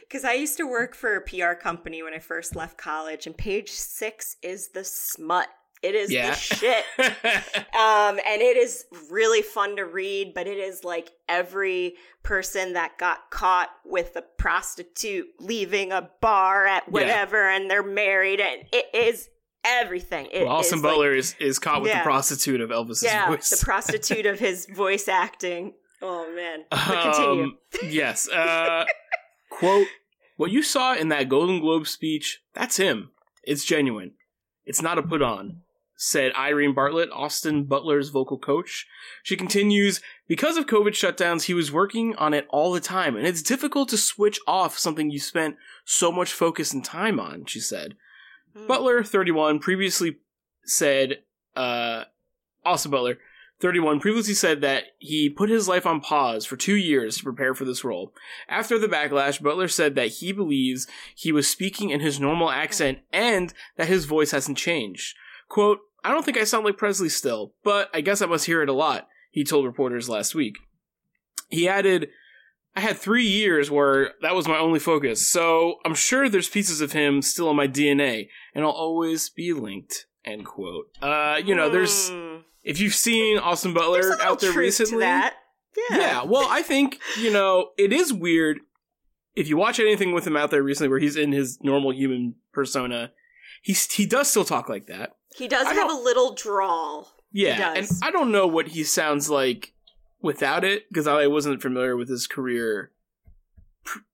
[0.00, 3.36] Because I used to work for a PR company when I first left college, and
[3.36, 5.48] page six is the smut.
[5.82, 6.30] It is Yeah.
[6.30, 6.84] the shit.
[7.74, 12.96] Um, and it is really fun to read, but it is like every person that
[12.98, 18.86] got caught with a prostitute leaving a bar at whatever and they're married, and it
[18.94, 19.28] is
[19.64, 20.28] everything.
[20.32, 21.98] It well, Austin is, like, Butler is, is caught with Yeah.
[21.98, 23.50] the prostitute of Elvis's yeah, voice.
[23.50, 25.74] the prostitute of his voice acting.
[26.04, 26.64] Oh man.
[26.70, 27.44] But continue.
[27.44, 28.28] Um, yes.
[28.28, 28.84] Uh,
[29.50, 29.86] quote,
[30.36, 33.10] what you saw in that Golden Globe speech, that's him.
[33.42, 34.12] It's genuine.
[34.66, 35.62] It's not a put on,
[35.96, 38.86] said Irene Bartlett, Austin Butler's vocal coach.
[39.22, 43.26] She continues, because of COVID shutdowns, he was working on it all the time, and
[43.26, 47.60] it's difficult to switch off something you spent so much focus and time on, she
[47.60, 47.94] said.
[48.56, 48.66] Hmm.
[48.66, 50.16] Butler, 31, previously
[50.64, 51.18] said,
[51.56, 52.04] uh,
[52.64, 53.18] Austin Butler,
[53.64, 57.54] 31, previously said that he put his life on pause for two years to prepare
[57.54, 58.12] for this role.
[58.46, 62.98] After the backlash, Butler said that he believes he was speaking in his normal accent
[63.10, 65.16] and that his voice hasn't changed.
[65.48, 68.60] Quote, I don't think I sound like Presley still, but I guess I must hear
[68.60, 70.56] it a lot, he told reporters last week.
[71.48, 72.10] He added,
[72.76, 76.82] I had three years where that was my only focus, so I'm sure there's pieces
[76.82, 80.04] of him still in my DNA, and I'll always be linked.
[80.22, 80.90] End quote.
[81.00, 82.33] Uh, you know, there's Hmm.
[82.64, 85.34] If you've seen Austin Butler out there recently, that.
[85.90, 85.98] Yeah.
[85.98, 86.22] yeah.
[86.24, 88.60] Well, I think you know it is weird
[89.36, 92.34] if you watch anything with him out there recently, where he's in his normal human
[92.52, 93.12] persona.
[93.62, 95.16] He's he does still talk like that.
[95.36, 97.12] He does I have a little drawl.
[97.32, 97.90] Yeah, does.
[97.90, 99.72] and I don't know what he sounds like
[100.20, 102.92] without it because I wasn't familiar with his career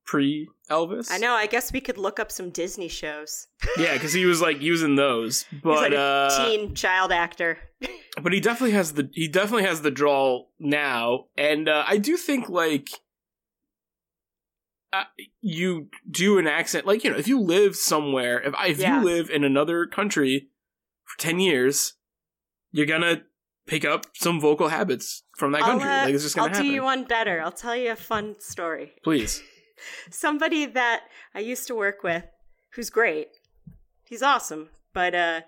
[0.07, 1.11] pre Elvis.
[1.11, 1.33] I know.
[1.35, 3.47] I guess we could look up some Disney shows.
[3.79, 7.59] Yeah, because he was like using those, but He's like a uh, teen child actor.
[8.23, 12.17] but he definitely has the he definitely has the drawl now, and uh, I do
[12.17, 12.89] think like
[14.93, 15.05] uh,
[15.41, 18.99] you do an accent like you know if you live somewhere if I- if Yeah.
[18.99, 20.49] you live in another country
[21.05, 21.95] for ten years,
[22.73, 23.23] you're gonna
[23.67, 25.89] pick up some vocal habits from that I'll, country.
[25.89, 26.69] uh, like it's just I'll gonna happen.
[26.69, 27.41] do you one better.
[27.41, 28.93] I'll tell you a fun story.
[29.05, 29.43] Please,
[30.11, 31.03] Somebody that
[31.35, 32.25] I used to work with,
[32.73, 33.29] who's great.
[34.05, 35.41] He's awesome, but uh,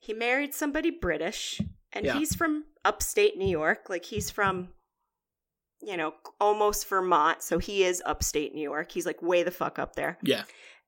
[0.00, 1.60] he married somebody British,
[1.92, 2.18] and Yeah.
[2.18, 3.88] he's from upstate New York.
[3.88, 4.68] Like he's from,
[5.82, 7.42] you know, almost Vermont.
[7.42, 8.92] So he is upstate New York.
[8.92, 10.18] He's like way the fuck up there.
[10.22, 10.44] yeah,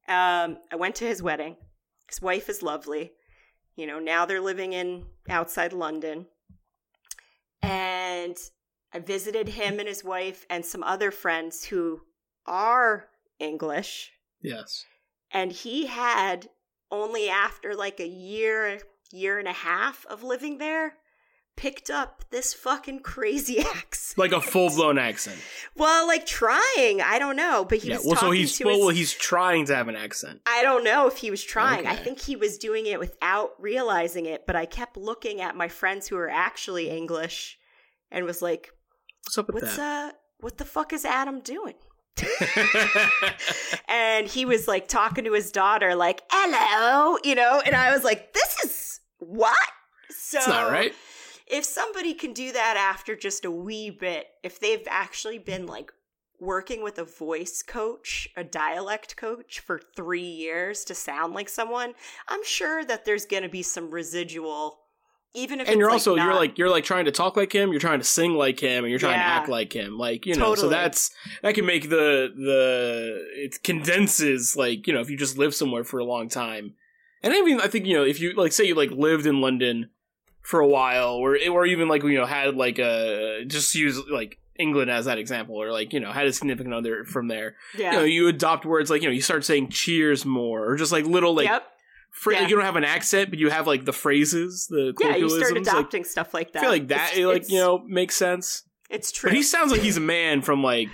[0.07, 1.57] Um, I went to his wedding.
[2.09, 3.13] His wife is lovely.
[3.77, 6.27] You know, now they're living in outside London.
[7.63, 8.37] And
[8.93, 12.01] I visited him and his wife and some other friends who
[12.49, 13.09] are
[13.39, 14.13] English.
[14.43, 14.85] yes.
[15.31, 16.49] And he had
[16.91, 18.81] only after like a year,
[19.13, 20.95] year and a half of living there,
[21.55, 24.17] picked up this fucking crazy accent.
[24.17, 25.39] Like a full blown accent.
[25.77, 27.03] Well, like trying.
[27.03, 27.97] I don't know, but he yeah.
[27.97, 30.41] was Well, so talking he's to well, his well, he's trying to have an accent.
[30.47, 31.87] I don't know if he was trying.
[31.87, 35.69] I think he was doing it without realizing it, but I kept looking at my
[35.69, 37.59] friends who were actually English
[38.11, 38.71] and was like,
[39.25, 40.15] What's up with "What's that?
[40.15, 41.75] uh what the fuck is Adam doing?"
[43.89, 48.05] and he was like talking to his daughter like, "Hello," you know, and I was
[48.05, 49.57] like, "This is what?"
[50.11, 50.95] So It's not right.
[51.47, 55.93] if somebody can do that after just a wee bit, if they've actually been like
[56.41, 61.95] working with a voice coach, a dialect coach for three years to sound like someone,
[62.29, 64.79] I'm sure that there's going to be some residual,
[65.35, 67.71] even if and you're like, also you're like you're like trying to talk like him
[67.71, 69.25] you're trying to sing like him and you're trying Yeah.
[69.25, 69.99] to act like him.
[69.99, 71.11] Like you know so that's
[71.43, 75.85] that can make the the it condenses like you know if you just live somewhere
[75.85, 76.75] for a long time.
[77.23, 79.41] And I mean I think you know if you like say you like lived in
[79.41, 79.91] London
[80.43, 84.39] for a while or or even like you know had like a just use like
[84.59, 87.55] England as that example or like you know had a significant other from there.
[87.77, 90.77] Yeah, you know you adopt words like you know you start saying cheers more or
[90.77, 91.65] just like little like yep,
[92.19, 92.43] phra- Yeah.
[92.49, 95.17] you don't have an accent but you have like the phrases the yeah.
[95.17, 96.59] You start colloquialisms, like, adopting stuff like that.
[96.61, 98.65] I feel like that, It's- like it's- you know, makes sense.
[98.91, 99.31] It's true.
[99.31, 100.89] But he sounds like he's a man from like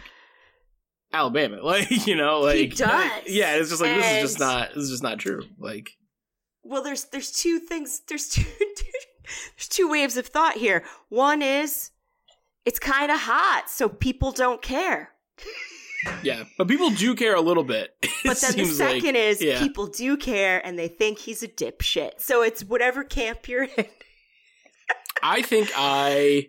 [1.13, 1.59] Alabama.
[1.63, 3.11] Like, you know, like He does.
[3.27, 5.45] Yeah, it's just like this is just not this is just not true.
[5.59, 5.91] Like
[6.63, 8.01] Well, there's there's two things.
[8.09, 8.43] There's two
[9.57, 10.85] there's two waves of thought here.
[11.09, 11.91] One is
[12.65, 15.11] it's kind of hot, so people don't care.
[16.23, 16.45] yeah.
[16.59, 17.95] But people do care a little bit.
[18.25, 19.59] But then the seems like- second is yeah.
[19.59, 22.13] people do care and they think he's a dipshit.
[22.21, 23.87] So it's whatever camp you're in.
[25.23, 26.49] I think I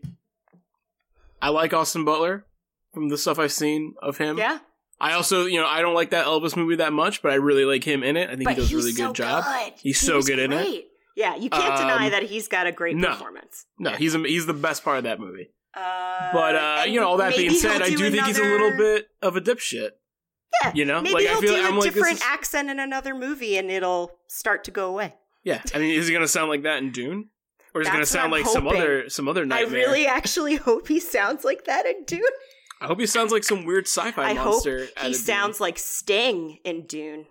[1.41, 2.45] I like Austin Butler
[2.93, 4.37] from the stuff I've seen of him.
[4.37, 4.59] Yeah,
[4.99, 7.65] I also, you know, I don't like that Elvis movie that much, but I really
[7.65, 8.29] like him in it.
[8.29, 9.43] I think but he does a really so good job.
[9.43, 9.73] good.
[9.81, 10.85] He's He so good in it.
[11.15, 13.09] Yeah, you can't deny Um, that he's got a great no.
[13.09, 13.65] performance.
[13.79, 13.97] No, Yeah.
[13.97, 15.49] he's a, he's the best part of that movie.
[15.75, 18.71] Uh, But uh, you know, all that being said, I do think he's a little
[18.77, 19.91] bit of a dipshit.
[20.63, 22.69] Yeah, you know, maybe like, I he'll feel- do I'm a like, different is- accent
[22.69, 25.15] in another movie, and it'll start to go away.
[25.43, 27.29] Yeah, I mean, is he gonna sound like that in Dune,
[27.73, 29.79] or is he gonna sound I'm like some other some other nightmare?
[29.81, 32.23] I really actually hope he sounds like that in Dune.
[32.81, 34.87] I hope he sounds like some weird sci-fi I monster.
[34.97, 35.13] out he of Dune.
[35.13, 37.25] sounds like Sting in Dune.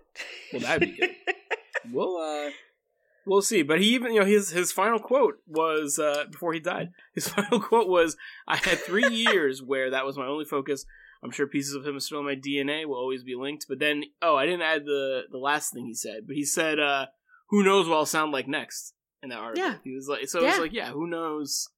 [0.52, 1.10] Well, that'd be good.
[1.92, 2.50] we'll uh,
[3.26, 3.62] we'll see.
[3.62, 6.90] But he even, you know, his his final quote was uh, before he died.
[7.14, 10.84] His final quote was, "I had three years where that was my only focus.
[11.22, 12.86] I'm sure pieces of him are still in my DNA.
[12.86, 15.94] Will always be linked." But then, oh, I didn't add the the last thing he
[15.94, 16.26] said.
[16.26, 17.06] But he said, uh,
[17.50, 19.76] "Who knows what I'll sound like next?" In that article, Yeah.
[19.82, 20.62] he was like, so it's Yeah.
[20.62, 21.70] like, yeah, who knows?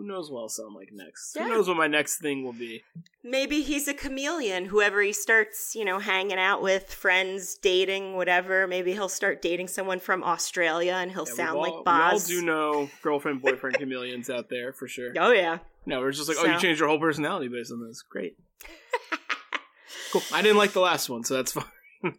[0.00, 1.36] Who knows what I'll sound like next?
[1.36, 1.42] Yeah.
[1.42, 2.82] Who knows what my next thing will be?
[3.22, 4.64] Maybe he's a chameleon.
[4.64, 8.66] Whoever he starts, you know, hanging out with, friends, dating, whatever.
[8.66, 12.30] Maybe he'll start dating someone from Australia, and he'll Yeah, sound we like all, Boz.
[12.30, 15.12] We all do know girlfriend, boyfriend chameleons out there for sure.
[15.18, 15.58] Oh yeah.
[15.84, 18.00] No, we're just like, oh, you changed your whole personality based on this.
[18.00, 18.38] Great.
[20.12, 20.22] cool.
[20.32, 21.64] I didn't like the last one, so that's fine.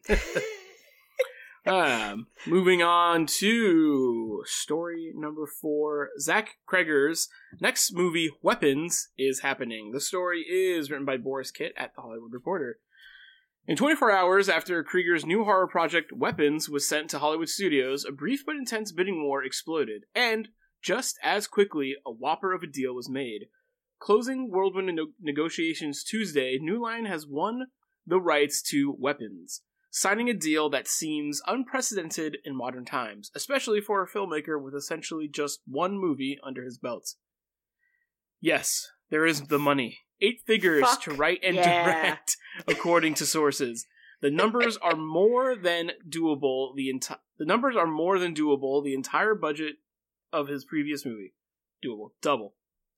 [1.66, 6.10] um, moving on to story number four.
[6.20, 9.92] Zach Cregger's next movie, Weapons, is happening.
[9.92, 12.80] The story is written by Borys Kit at The Hollywood Reporter.
[13.68, 18.12] In 24 hours after Cregger's new horror project, Weapons, was sent to Hollywood studios, a
[18.12, 20.50] brief but intense bidding war exploded, and
[20.82, 23.46] just as quickly, a whopper of a deal was made.
[24.00, 27.68] Closing whirlwind nego- negotiations Tuesday, New Line has won
[28.06, 34.02] the rights to Weapons, signing a deal that seems unprecedented in modern times, especially for
[34.02, 37.14] a filmmaker with essentially just one movie under his belt.
[38.40, 40.00] Yes, there is the money.
[40.22, 41.84] Eight figures Fuck to write and yeah.
[41.84, 43.86] direct, according to sources.
[44.22, 46.76] The numbers are more than doable.
[46.76, 48.84] The enti- the numbers are more than doable.
[48.84, 49.78] The entire budget
[50.32, 51.34] of his previous movie,
[51.84, 52.54] doable, double.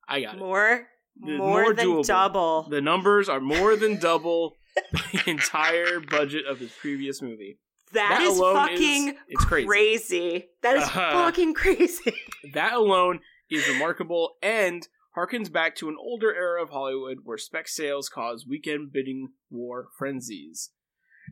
[0.08, 0.40] I got it.
[0.40, 0.88] More,
[1.20, 2.06] The more, more than doable.
[2.06, 2.64] double.
[2.70, 4.58] The numbers are more than double
[4.92, 7.60] the entire budget of his previous movie.
[7.94, 9.68] that is fucking is- it's crazy.
[9.68, 10.50] crazy.
[10.62, 11.12] That is Uh-huh.
[11.12, 12.14] fucking crazy.
[12.54, 17.68] That alone is remarkable and harkens back to an older era of Hollywood where spec
[17.68, 20.72] sales caused weekend bidding war frenzies.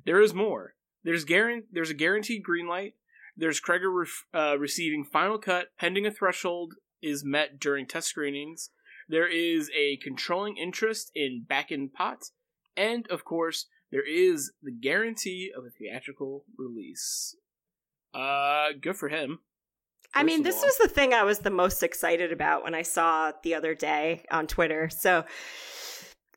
[0.06, 0.76] There is more.
[1.04, 2.94] There's guaran- There's a guaranteed green light.
[3.36, 8.70] There's Cregger ref- uh, receiving final cut pending a threshold is met during test screenings.
[9.10, 12.20] There is a controlling interest in back in pot,
[12.76, 17.36] and of course, there is the guarantee of a theatrical release.
[18.14, 19.40] Uh, good for him.
[20.14, 20.66] I mean, this all.
[20.66, 24.26] was the thing I was the most excited about when I saw the other day
[24.30, 24.90] on Twitter.
[24.90, 25.24] So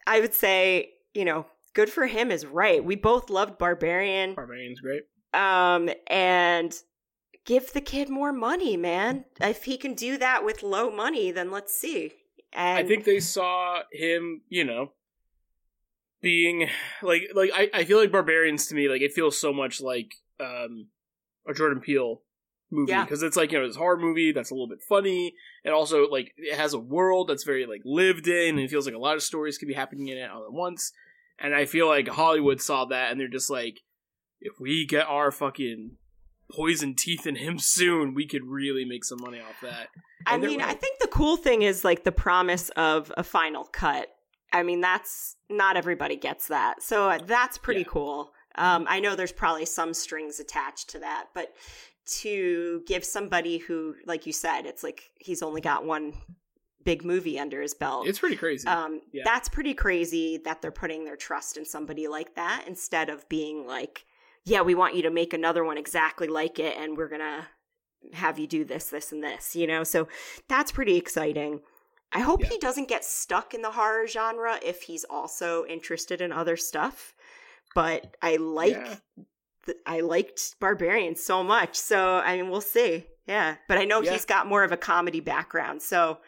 [0.06, 2.84] I would say, you know, good for him is right.
[2.84, 4.34] We both loved Barbarian.
[4.34, 5.02] Barbarian's great.
[5.32, 6.72] Um, and
[7.44, 9.24] give the kid more money, man.
[9.40, 12.12] If he can do that with low money, then let's see.
[12.52, 14.92] And I think they saw him, you know,
[16.24, 16.68] being
[17.02, 20.14] like like I, I feel like Barbarians to me like it feels so much like
[20.40, 20.88] um
[21.48, 22.22] a Jordan Peele
[22.70, 23.04] movie Yeah.
[23.04, 25.34] because it's like you know it's a horror movie that's a little bit funny
[25.64, 28.87] and also like it has a world that's very like lived in and it feels
[28.87, 30.90] like a lot of stories could be happening in it all at once
[31.38, 33.80] and I feel like Hollywood saw that and they're just like
[34.40, 35.92] if we get our fucking
[36.50, 39.88] poison teeth in him soon we could really make some money off that
[40.26, 43.22] I And they're mean, I think the cool thing is like the promise of a
[43.22, 44.08] final cut.
[44.54, 46.82] I mean, that's not everybody gets that.
[46.82, 47.86] So uh, that's pretty Yeah.
[47.88, 48.32] cool.
[48.56, 51.52] Um, I know there's probably some strings attached to that, but
[52.20, 56.12] to give somebody who, like you said, it's like he's only got one
[56.84, 58.06] big movie under his belt.
[58.06, 59.22] it's pretty crazy um, Yeah.
[59.24, 63.66] That's pretty crazy that they're putting their trust in somebody like that instead of being
[63.66, 64.04] like,
[64.44, 67.46] yeah, we want you to make another one exactly like it and we're going to
[68.12, 69.82] have you do this, this, and this, you know?
[69.82, 70.08] So
[70.46, 71.60] that's pretty exciting.
[72.14, 72.48] I hope Yeah.
[72.50, 77.14] he doesn't get stuck in the horror genre if he's also interested in other stuff.
[77.74, 78.96] But I like, Yeah.
[79.66, 81.74] th- I liked Barbarian so much.
[81.77, 83.07] So, I mean, we'll see.
[83.27, 83.57] Yeah.
[83.68, 84.12] But I know Yeah.
[84.12, 85.83] he's got more of a comedy background.
[85.83, 86.20] So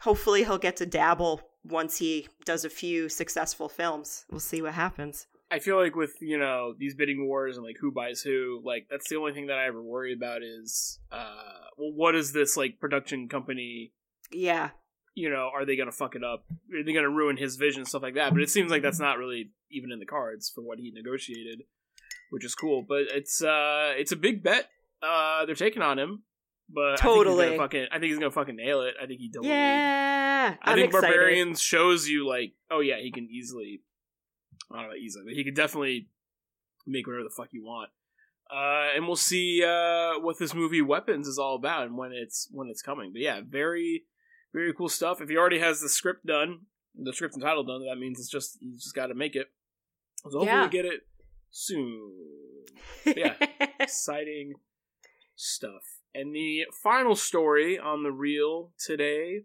[0.00, 4.24] hopefully he'll get to dabble once he does a few successful films.
[4.30, 5.28] We'll see what happens.
[5.52, 8.86] I feel like with you know these bidding wars and like who buys who, like
[8.90, 12.56] that's the only thing that I ever worry about is, uh, well, what is this
[12.56, 13.92] like production company?
[14.30, 14.70] Yeah,
[15.14, 16.44] You know, are they gonna fuck it up?
[16.74, 18.32] Are they gonna ruin his vision and stuff like that?
[18.32, 21.62] But it seems like that's not really even in the cards for what he negotiated,
[22.30, 22.82] which is cool.
[22.86, 24.68] But it's uh, it's a big bet.
[25.02, 26.22] Uh, they're taking on him,
[26.70, 27.44] but I think he's Totally.
[27.46, 28.94] gonna fucking, I think he's gonna fucking nail it.
[29.02, 29.52] I think he totally.
[29.52, 30.54] yeah.
[30.62, 31.06] I I'm think excited.
[31.08, 33.82] Barbarians shows you like, oh yeah, he can easily,
[34.72, 36.08] I don't know easily, but he could definitely
[36.86, 37.90] make whatever the fuck you want.
[38.50, 42.48] Uh, and we'll see uh, what this movie Weapons is all about and when it's
[42.52, 43.12] when it's coming.
[43.12, 44.04] But yeah, very
[44.52, 45.20] very cool stuff.
[45.20, 46.60] If he already has the script done,
[46.94, 49.48] the script and title done, that means it's just you just got to make it.
[50.24, 50.62] So hopefully Yeah.
[50.64, 51.06] we get it
[51.50, 52.12] soon.
[53.16, 53.34] yeah.
[53.80, 54.54] Exciting
[55.36, 55.82] stuff.
[56.14, 59.44] And the final story on the reel today,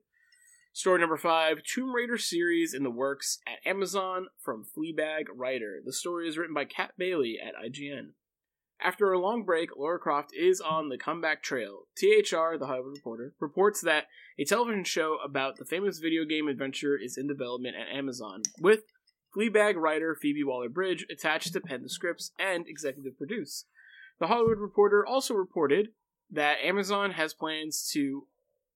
[0.73, 5.79] story number five Tomb Raider series in the works at Amazon from Fleabag writer.
[5.83, 8.09] The story is written by Kat Bailey at IGN.
[8.79, 11.87] After a long break, Laura Croft is on the comeback trail.
[11.95, 14.05] THR, the Hollywood Reporter, reports that
[14.37, 18.81] a television show about the famous video game adventure is in development at Amazon, with
[19.35, 23.65] Fleabag writer Phoebe Waller Bridge attached to pen the scripts and executive produce.
[24.19, 25.89] The Hollywood Reporter also reported
[26.31, 28.27] that Amazon has plans to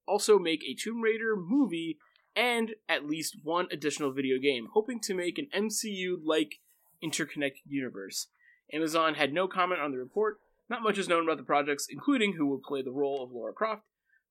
[0.08, 2.00] also make a Tomb Raider movie
[2.36, 6.60] and at least one additional video game, hoping to make an MCU like
[7.02, 8.28] interconnected universe.
[8.74, 10.40] Amazon had no comment on the report.
[10.70, 13.52] Not much is known about the projects, including who will play the role of Laura
[13.54, 13.84] Croft,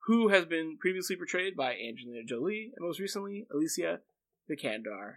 [0.06, 4.00] who has been previously portrayed by Angelina Jolie, and most recently Alicia
[4.50, 5.16] Vikander.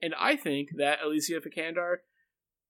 [0.00, 1.96] And I think that Alicia Vikander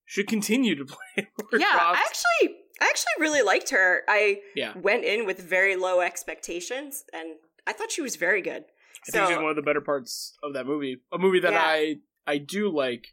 [0.06, 1.98] should continue to play Laura yeah, Croft.
[1.98, 4.02] I actually, I actually really liked her.
[4.08, 4.72] I Yeah.
[4.76, 7.34] went in with very low expectations, and
[7.66, 8.64] I thought she was very good.
[9.06, 10.98] I think she's one of the better parts of that movie.
[11.12, 11.62] A movie that Yeah.
[11.62, 13.08] I I do like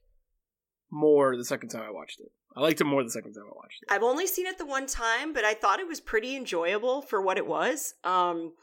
[0.91, 2.32] more the second time I watched it.
[2.58, 3.89] I liked it more the second time I watched it.
[3.91, 7.22] I've only seen it the one time, but I thought it was pretty enjoyable for
[7.22, 7.93] what it was.
[8.04, 8.54] Um,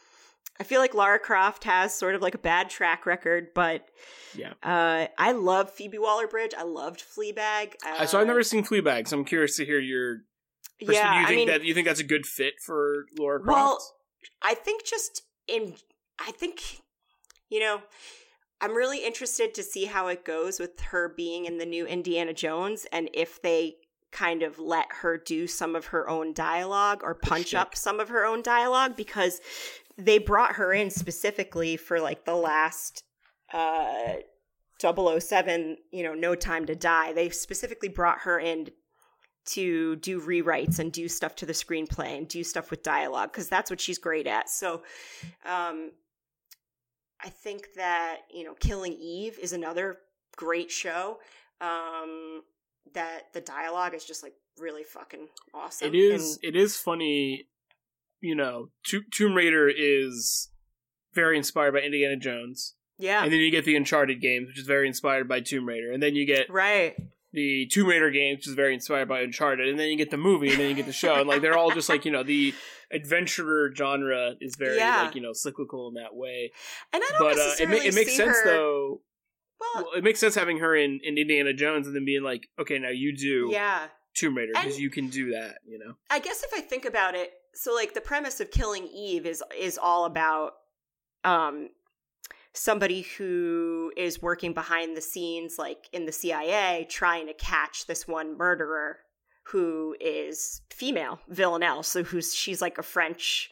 [0.58, 3.88] I feel like Lara Croft has sort of like a bad track record, but
[4.36, 4.54] Yeah.
[4.64, 6.52] uh, I love Phoebe Waller Bridge.
[6.58, 7.74] I loved Fleabag.
[7.86, 10.22] Uh, so I've never seen Fleabag, so I'm curious to hear your.
[10.80, 13.38] Yeah, do you I think mean, that you think that's a good fit for Laura
[13.40, 13.56] Croft?
[13.56, 13.78] Well,
[14.42, 15.74] I think just in,
[16.18, 16.80] I think,
[17.48, 17.80] you know,
[18.60, 22.32] I'm really interested to see how it goes with her being in the new Indiana
[22.32, 23.76] Jones and if they
[24.14, 28.08] kind of let her do some of her own dialogue or punch up some of
[28.08, 29.40] her own dialogue because
[29.98, 33.02] they brought her in specifically for like the last
[33.52, 34.14] uh
[34.80, 37.12] 007, you know, No Time to Die.
[37.12, 38.68] They specifically brought her in
[39.46, 43.48] to do rewrites and do stuff to the screenplay and do stuff with dialogue because
[43.48, 44.48] that's what she's great at.
[44.48, 44.82] So,
[45.44, 45.92] um,
[47.22, 49.98] I think that you know, Killing Eve is another
[50.36, 51.18] great show.
[51.60, 52.42] Um,
[52.92, 55.88] that the dialogue is just like really fucking awesome.
[55.88, 56.38] it is.
[56.42, 57.48] And- It is funny.
[58.20, 60.50] You know, To- Tomb Raider is
[61.12, 64.66] very inspired by Indiana Jones, yeah, and then you get the Uncharted games, which is
[64.66, 66.96] very inspired by Tomb Raider, and then you get right.
[67.32, 70.16] the Tomb Raider games, which is very inspired by Uncharted, and then you get the
[70.16, 72.22] movie, and then you get the show, and like they're all just like you know
[72.22, 72.54] the
[72.90, 75.02] adventurer genre is very Yeah.
[75.02, 76.50] like you know cyclical in that way.
[76.92, 79.00] And I don't But uh, it, necessarily ma- it makes see sense her, though.
[79.60, 82.48] Well, Well, it makes sense having her in, in Indiana Jones and then being like,
[82.58, 83.86] okay, now you do yeah.
[84.14, 85.94] Tomb Raider because you can do that, you know.
[86.10, 89.42] I guess if I think about it, so like the premise of Killing Eve is
[89.58, 90.52] is all about
[91.24, 91.70] um
[92.52, 98.06] somebody who is working behind the scenes like in the CIA trying to catch this
[98.06, 98.98] one murderer
[99.48, 101.82] who is female, Villanelle.
[101.82, 103.50] So who's she's like a French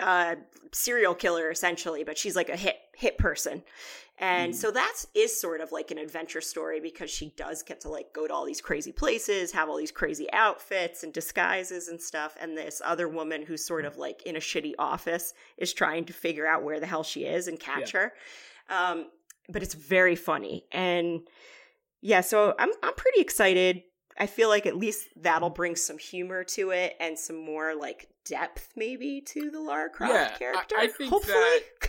[0.00, 0.34] uh
[0.72, 3.62] serial killer essentially, but she's like a hit hit person.
[4.20, 4.56] And Mm.
[4.56, 8.12] so that is sort of like an adventure story because she does get to like
[8.12, 12.36] go to all these crazy places, have all these crazy outfits and disguises and stuff.
[12.40, 16.12] And this other woman who's sort of like in a shitty office is trying to
[16.12, 18.12] figure out where the hell she is and catch her.
[18.68, 19.06] Um,
[19.48, 20.66] but it's very funny.
[20.72, 21.20] And
[22.00, 23.82] yeah, so I'm I'm pretty excited.
[24.20, 28.08] I feel like at least that'll bring some humor to it and some more like
[28.24, 30.74] depth maybe to the Lara Croft Yeah, I- character.
[30.76, 31.34] I think Hopefully.
[31.34, 31.62] that-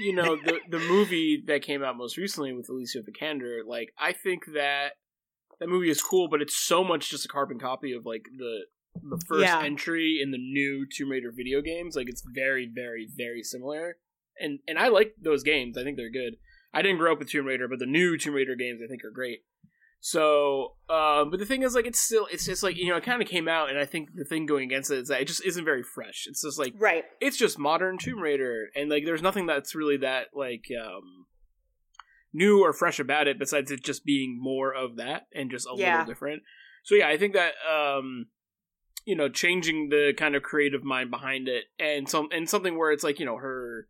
[0.00, 4.12] You know, the the movie that came out most recently with Alicia Vikander, like I
[4.12, 4.92] think that
[5.60, 8.60] that movie is cool, but it's so much just a carbon copy of like the
[9.02, 9.62] the first Yeah.
[9.62, 11.94] entry in the new Tomb Raider video games.
[11.96, 13.98] Like it's very, very, very similar.
[14.40, 15.76] And and I like those games.
[15.76, 16.36] I think they're good.
[16.72, 19.04] I didn't grow up with Tomb Raider, but the new Tomb Raider games I think
[19.04, 19.40] are great.
[20.02, 23.04] So, um, but the thing is, like, it's still, it's just like you know, it
[23.04, 25.26] kind of came out, and I think the thing going against it is that it
[25.26, 26.24] just isn't very fresh.
[26.26, 27.04] It's just like right.
[27.20, 31.26] it's just modern Tomb Raider, and like there's nothing that's really that like um
[32.32, 35.74] new or fresh about it besides it just being more of that and just a
[35.76, 35.98] Yeah.
[35.98, 36.42] little different.
[36.84, 38.26] So yeah, I think that um
[39.04, 42.92] you know, changing the kind of creative mind behind it and some and something where
[42.92, 43.88] it's like, you know, her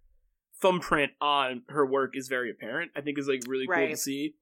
[0.62, 2.90] thumbprint on her work is very apparent.
[2.96, 4.34] I think is like really cool to see.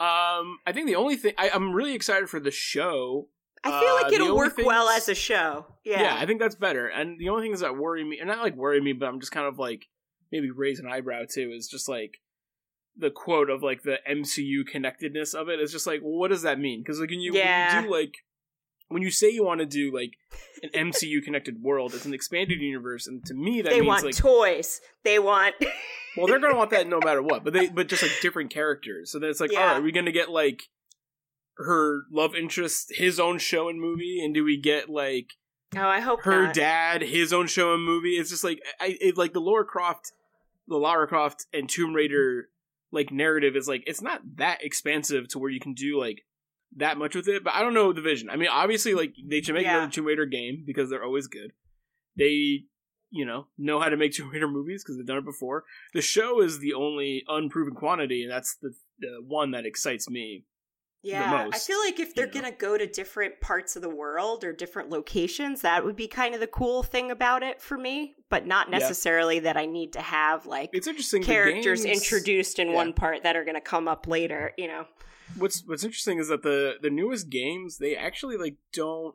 [0.00, 3.28] Um I think the only thing I, I'm really excited for the show
[3.66, 5.66] I feel Uh, like the it'll work well as a show.
[5.84, 6.02] yeah.
[6.02, 6.16] Yeah.
[6.18, 6.86] I think that's better.
[6.86, 9.32] And the only things that worry me, and not like worry me, but I'm just
[9.32, 9.86] kind of like
[10.30, 12.18] maybe raise an eyebrow too, is just like
[12.94, 15.60] the quote of like the MCU connectedness of it.
[15.60, 16.82] It's just like, well, what does that mean?
[16.82, 17.74] Because like when you, Yeah.
[17.74, 18.14] when you do like
[18.94, 20.12] when you say you want to do like
[20.62, 24.04] an MCU connected world, it's an expanded universe, and to me that they means want
[24.04, 24.80] like toys.
[25.02, 25.56] They want.
[26.16, 29.10] well they're gonna want that no matter what, but they but just like different characters.
[29.10, 29.58] So then it's like, Yeah.
[29.58, 30.62] all right, are we gonna get like
[31.56, 35.30] her love interest, his own show and movie, and do we get like
[35.76, 36.54] oh, I hope her not.
[36.54, 38.14] dad, his own show and movie.
[38.16, 40.12] It's just like I it, like the Laura Croft,
[40.68, 42.48] the Lara Croft and Tomb Raider
[42.92, 46.22] like narrative is like it's not that expansive to where you can do like
[46.76, 47.44] that much with it.
[47.44, 48.30] But I don't know the vision.
[48.30, 49.76] I mean, obviously, like they should make Yeah.
[49.78, 51.52] another Tomb Raider game because they're always good.
[52.16, 52.64] They
[53.10, 55.64] you know know how to make Tomb Raider movies because they've done it before.
[55.92, 60.44] The show is the only unproven quantity, and that's the the one that excites me.
[61.02, 62.40] Yeah, I most, feel like if they're you know.
[62.48, 66.32] gonna go to different parts of the world or different locations, that would be kind
[66.32, 68.14] of the cool thing about it for me.
[68.30, 68.78] But not Yeah.
[68.78, 71.22] necessarily that I need to have like It's interesting.
[71.22, 72.74] characters games- introduced in yeah.
[72.74, 74.54] one part that are gonna come up later.
[74.56, 74.86] You know,
[75.36, 79.14] what's what's interesting is that the the newest games they actually like don't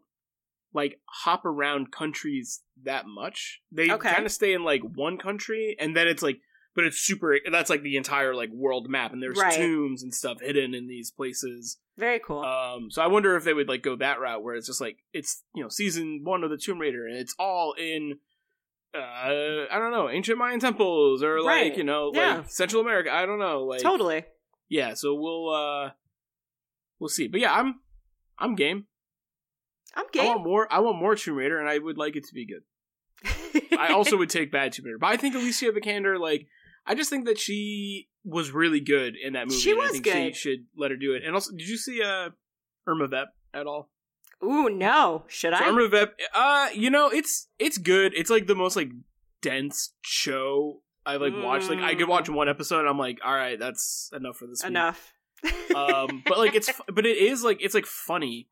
[0.73, 3.61] like hop around countries that much.
[3.71, 4.11] They Okay.
[4.13, 6.39] kind of stay in like one country and then it's like
[6.75, 9.53] but it's super that's like the entire like world map and there's Right.
[9.53, 11.77] tombs and stuff hidden in these places.
[11.97, 12.43] very cool.
[12.43, 14.97] Um so I wonder if they would like go that route where it's just like
[15.13, 18.19] it's you know season 1 of the Tomb Raider and it's all in
[18.95, 18.97] uh
[19.71, 21.77] I don't know, ancient Mayan temples or like, Right.
[21.77, 22.37] you know, Yeah.
[22.37, 23.11] like Central America.
[23.13, 24.23] I don't know, like totally.
[24.69, 25.91] Yeah so we'll uh
[26.99, 27.27] we'll see.
[27.27, 27.75] But yeah i'm
[28.37, 28.85] i'm game,
[29.95, 30.23] I'm game.
[30.23, 32.45] i want more i want more tomb raider and i would like it to be
[32.45, 32.63] good.
[33.77, 36.47] I also would take bad tomb raider but i think alicia vikander like
[36.85, 39.91] i just think that she was really good in that movie She and i was
[39.91, 40.35] think she good.
[40.35, 41.23] should let her do it.
[41.25, 42.29] And also did you see uh
[42.87, 43.89] irma vep at all?
[44.43, 45.67] Ooh no, should so I?
[45.69, 48.13] irma vep uh you know it's it's good.
[48.15, 48.89] It's like the most like
[49.41, 52.09] dense show i like watched like i could Mm.
[52.09, 54.69] watch one episode and i'm like all right that's enough for this week.
[54.69, 55.13] Enough.
[55.75, 58.47] um but like it's but it is like it's like funny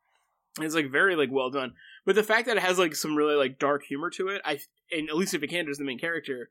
[0.61, 1.73] it's like very like well done
[2.05, 4.59] but the fact that it has like some really like dark humor to it i
[4.91, 6.49] and alicia vikander is the main character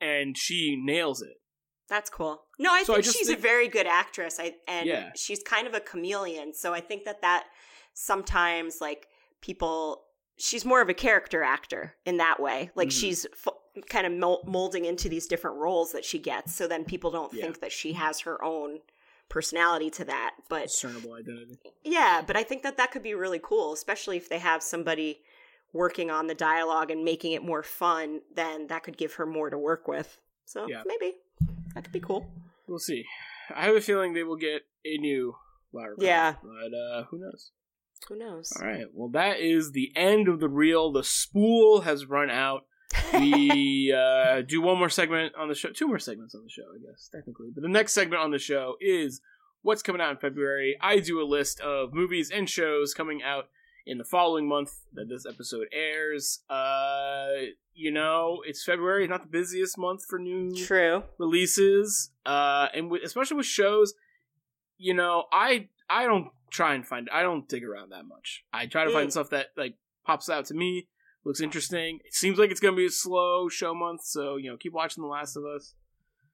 [0.00, 1.40] and she nails it
[1.88, 2.42] That's cool.
[2.58, 4.38] No, I So think just she's think- a very good actress.
[4.38, 5.10] I and Yeah.
[5.16, 6.52] she's kind of a chameleon.
[6.52, 7.46] So I think that that
[7.94, 9.08] sometimes like
[9.40, 10.04] people
[10.36, 12.70] she's more of a character actor in that way.
[12.76, 13.00] Like Mhm.
[13.00, 16.54] she's f- kind of molding into these different roles that she gets.
[16.54, 17.42] So then people don't Yeah.
[17.42, 18.80] think that she has her own
[19.28, 20.34] personality to that.
[20.48, 24.28] But discernible identity yeah, but I think that that could be really cool, especially if
[24.28, 25.22] they have somebody
[25.72, 28.20] working on the dialogue and making it more fun.
[28.34, 30.18] Then that could give her more to work with.
[30.44, 30.82] So Yeah.
[30.86, 31.16] maybe
[31.74, 32.30] that could be cool.
[32.66, 33.04] we'll see
[33.54, 35.34] i have a feeling they will get a new
[35.72, 36.34] Lara Yeah.
[36.42, 37.52] but uh who knows
[38.08, 38.52] Who knows?
[38.60, 42.66] all right well that is the end of the reel the spool has run out
[43.14, 46.62] we uh, do one more segment on the show, two more segments on the show,
[46.74, 47.48] I guess technically.
[47.54, 49.20] But the next segment on the show is
[49.62, 50.76] what's coming out in February.
[50.80, 53.48] I do a list of movies and shows coming out
[53.86, 56.40] in the following month that this episode airs.
[56.50, 57.28] Uh,
[57.74, 61.04] you know, it's February, not the busiest month for new True.
[61.18, 63.94] releases, uh, and with, especially with shows.
[64.78, 68.44] You know, I I don't try and find I don't dig around that much.
[68.52, 69.12] I try to find Mm.
[69.12, 69.74] stuff that like
[70.06, 70.86] pops out to me,
[71.24, 72.00] looks interesting.
[72.04, 75.02] It seems like it's gonna be a slow show month, so you know, keep watching
[75.02, 75.74] The Last of Us.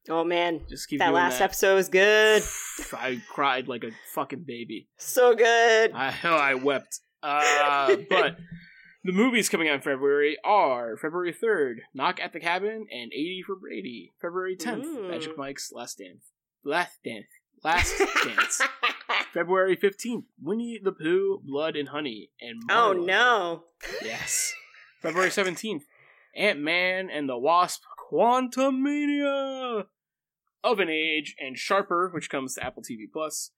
[0.08, 1.44] Oh man, Just keep that last that.
[1.44, 2.42] episode was good.
[2.92, 4.88] I cried like a fucking baby.
[4.98, 5.92] So good.
[5.92, 7.00] I hell, I wept.
[7.22, 8.36] Uh, but
[9.02, 13.42] the movies coming out in February are February third, Knock at the Cabin, and Eighty
[13.46, 14.12] for Brady.
[14.20, 14.86] February tenth.
[15.08, 16.24] Magic Mike's Last Dance.
[16.64, 17.26] Last Dance.
[17.62, 18.60] Last Dance.
[19.32, 23.64] February fifteenth, Winnie the Pooh, Blood and Honey, and oh no.
[24.04, 24.52] Yes.
[25.04, 25.84] February seventeenth,
[26.34, 29.84] Ant Man and the Wasp, Quantumania,
[30.64, 33.50] Of an Age, and Sharper, which comes to Apple TV Plus.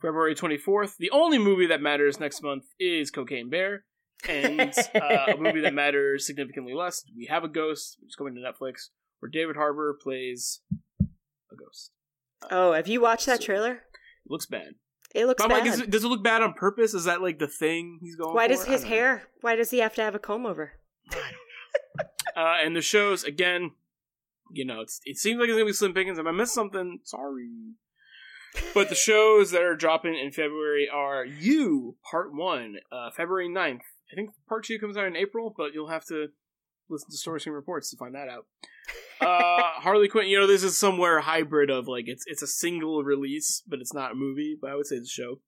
[0.00, 3.84] February twenty fourth, the only movie that matters next month is Cocaine Bear,
[4.28, 4.60] and
[4.94, 7.04] uh, a movie that matters significantly less.
[7.16, 8.88] We have a Ghost, which is coming to Netflix,
[9.20, 10.60] where David Harbour plays
[11.00, 11.92] a ghost.
[12.50, 13.72] Oh, have you watched that So- trailer?
[14.24, 14.74] It looks bad.
[15.14, 15.50] It looks bad.
[15.50, 16.94] like, it, does it look bad on purpose?
[16.94, 18.54] Is that like the thing he's going Why for?
[18.54, 18.96] does his don't know.
[18.96, 19.22] hair?
[19.42, 20.72] Why does he have to have a comb over?
[22.34, 23.72] Uh, and the shows again,
[24.50, 26.18] you know, it's, it seems like it's gonna be Slim Pickens.
[26.18, 27.50] If I missed something, sorry.
[28.74, 33.80] But the shows that are dropping in February are You Part One, uh, February 9th.
[34.12, 36.28] I think Part Two comes out in April, but you'll have to
[36.88, 38.46] listen to Story Screen Reports to find that out.
[39.20, 43.02] Uh, Harley Quinn, you know, this is somewhere hybrid of like it's it's a single
[43.02, 44.56] release, but it's not a movie.
[44.60, 45.40] But I would say it's a show.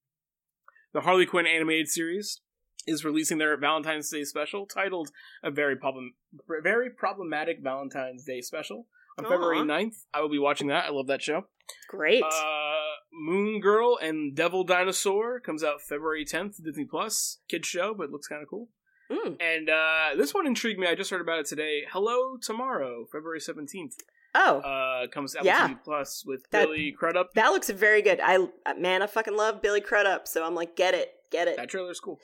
[0.93, 2.41] The Harley Quinn animated series
[2.87, 5.11] is releasing their Valentine's Day special titled
[5.43, 6.15] "A Very Problem
[6.63, 9.25] Very Problematic Valentine's Day Special." On.
[9.25, 10.87] February 9th, I will be watching that.
[10.87, 11.47] I love that show.
[11.89, 12.23] Great.
[12.25, 12.75] Uh,
[13.13, 17.39] Moon Girl and Devil Dinosaur comes out February 10th, Disney Plus.
[17.49, 18.71] Kids show, but it looks kind of cool.
[19.13, 19.37] Mm.
[19.41, 20.89] And uh, this one intrigued me.
[20.89, 21.83] I just heard about it today.
[21.93, 23.93] Hello Tomorrow, February 17th.
[24.35, 25.69] Oh, Uh, comes Apple Yeah.
[25.69, 27.35] TV Plus with That- Billy Crudup.
[27.35, 28.19] that looks very good.
[28.21, 31.57] I man, I fucking love Billy Crudup, so I'm like, get it, get it.
[31.57, 32.21] That trailer's cool.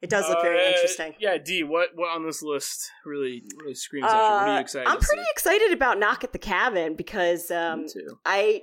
[0.00, 1.14] It does look very Uh, interesting.
[1.18, 4.16] Yeah, D, what what on this list really really screams at you?
[4.16, 5.30] What are Uh, you excited I'm pretty see?
[5.32, 7.86] excited about Knock at the Cabin because um,
[8.24, 8.62] I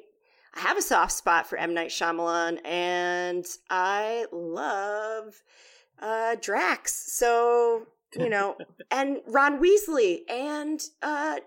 [0.55, 5.43] I have a soft spot for M Night Shyamalan, and I love
[5.99, 7.13] uh, Drax.
[7.13, 8.57] So you know,
[8.91, 11.37] and Ron Weasley, and uh,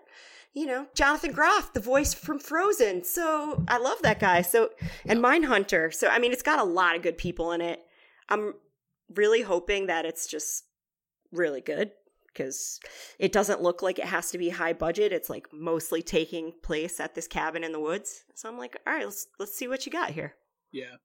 [0.53, 3.03] you know Jonathan Groff, the voice from Frozen.
[3.03, 4.41] So I love that guy.
[4.41, 4.69] So
[5.05, 5.93] and Mindhunter.
[5.93, 7.81] So I mean, it's got a lot of good people in it.
[8.29, 8.53] I'm
[9.13, 10.65] really hoping that it's just
[11.31, 11.91] really good
[12.27, 12.79] because
[13.19, 15.11] it doesn't look like it has to be high budget.
[15.11, 18.23] It's like mostly taking place at this cabin in the woods.
[18.35, 20.35] So I'm like, all right, let's let's see what you got here.
[20.71, 20.95] Yeah,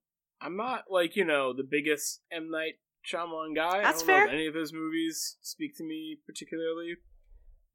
[0.41, 3.81] I'm not like you know the biggest M Night Shyamalan guy.
[3.81, 4.25] That's I don't know fair.
[4.27, 6.95] if any of his movies speak to me particularly,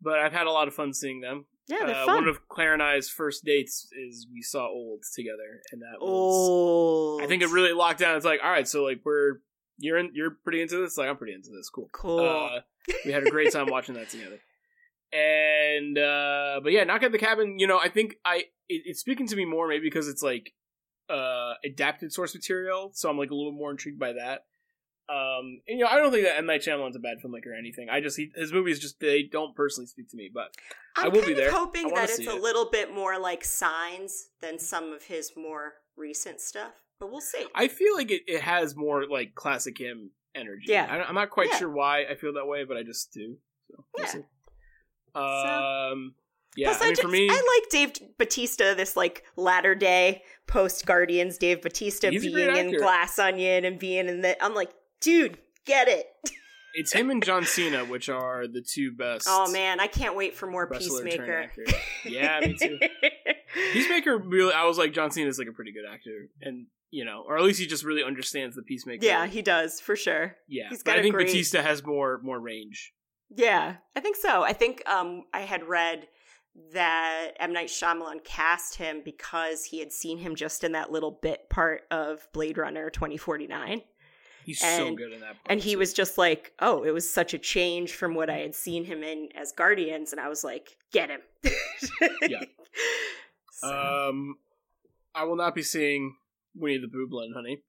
[0.00, 1.46] but I've had a lot of fun seeing them.
[1.68, 2.14] Yeah, they're Uh, fun.
[2.16, 7.18] One of Claire and I's first dates is we saw Old together, and that was
[7.20, 8.16] oh, I think it really locked down.
[8.16, 9.40] It's like, all right, so like we're
[9.78, 10.96] you're in, you're pretty into this.
[10.98, 11.68] Like I'm pretty into this.
[11.70, 11.88] Cool.
[11.92, 12.20] cool.
[12.20, 12.60] Uh,
[13.04, 14.38] we had a great time watching that together.
[15.12, 17.58] And uh but yeah, knock at the cabin.
[17.58, 20.52] You know, I think I it, it's speaking to me more maybe because it's like
[21.08, 24.44] uh adapted source material, so I'm like a little more intrigued by that.
[25.06, 27.54] Um, and, you know, I don't think that M Night Shyamalan's a bad filmmaker or
[27.54, 27.88] anything.
[27.90, 30.30] I just he, his movies just they don't personally speak to me.
[30.32, 30.54] But
[30.96, 31.50] I'm I will be there.
[31.50, 32.42] I hoping that it's a it.
[32.42, 37.44] little bit more like Signs than some of his more recent stuff, but we'll see.
[37.54, 40.64] I feel like it, it has more like classic him energy.
[40.68, 40.86] Yeah.
[40.90, 41.58] I, am not quite Yeah.
[41.58, 43.36] sure why I feel that way, but I just do.
[43.70, 44.10] So, we'll Yeah.
[44.10, 44.24] see.
[45.14, 46.14] Um,
[46.56, 46.68] yeah.
[46.68, 50.86] Plus, I mean, just, for me, I like Dave Batista, this like latter day post
[50.86, 52.80] Guardians Dave Batista He's a great being in.
[52.80, 54.42] Glass Onion and being in the.
[54.42, 54.70] I'm like,
[55.04, 56.06] dude, get it.
[56.74, 59.26] it's him and John Cena, which are the two best.
[59.28, 61.50] Oh man, I can't wait for more Peacemaker.
[62.04, 62.78] Yeah, me too.
[63.72, 67.04] Peacemaker really, I was like, John Cena is like a pretty good actor, and you
[67.04, 69.04] know, or at least he just really understands the Peacemaker.
[69.04, 70.36] yeah, he does for sure.
[70.48, 70.68] yeah.
[70.70, 72.92] he's but got I think great- Batista has more more range.
[73.30, 74.42] Yeah, I think so.
[74.44, 76.06] I think um, I had read
[76.72, 81.18] that M Night Shyamalan cast him because he had seen him just in that little
[81.22, 83.82] bit part of Blade Runner 2049.
[84.44, 85.34] He's so And- good in that.
[85.34, 85.78] Part And he too.
[85.78, 89.02] was just like, oh, it was such a change from what I had seen him
[89.02, 90.12] in as Guardians.
[90.12, 91.20] And I was like, get him.
[92.22, 92.44] Yeah.
[93.56, 93.68] So,
[94.10, 94.34] Um,
[95.14, 96.16] I will not be seeing
[96.56, 97.62] Winnie the Pooh, Blood Honey,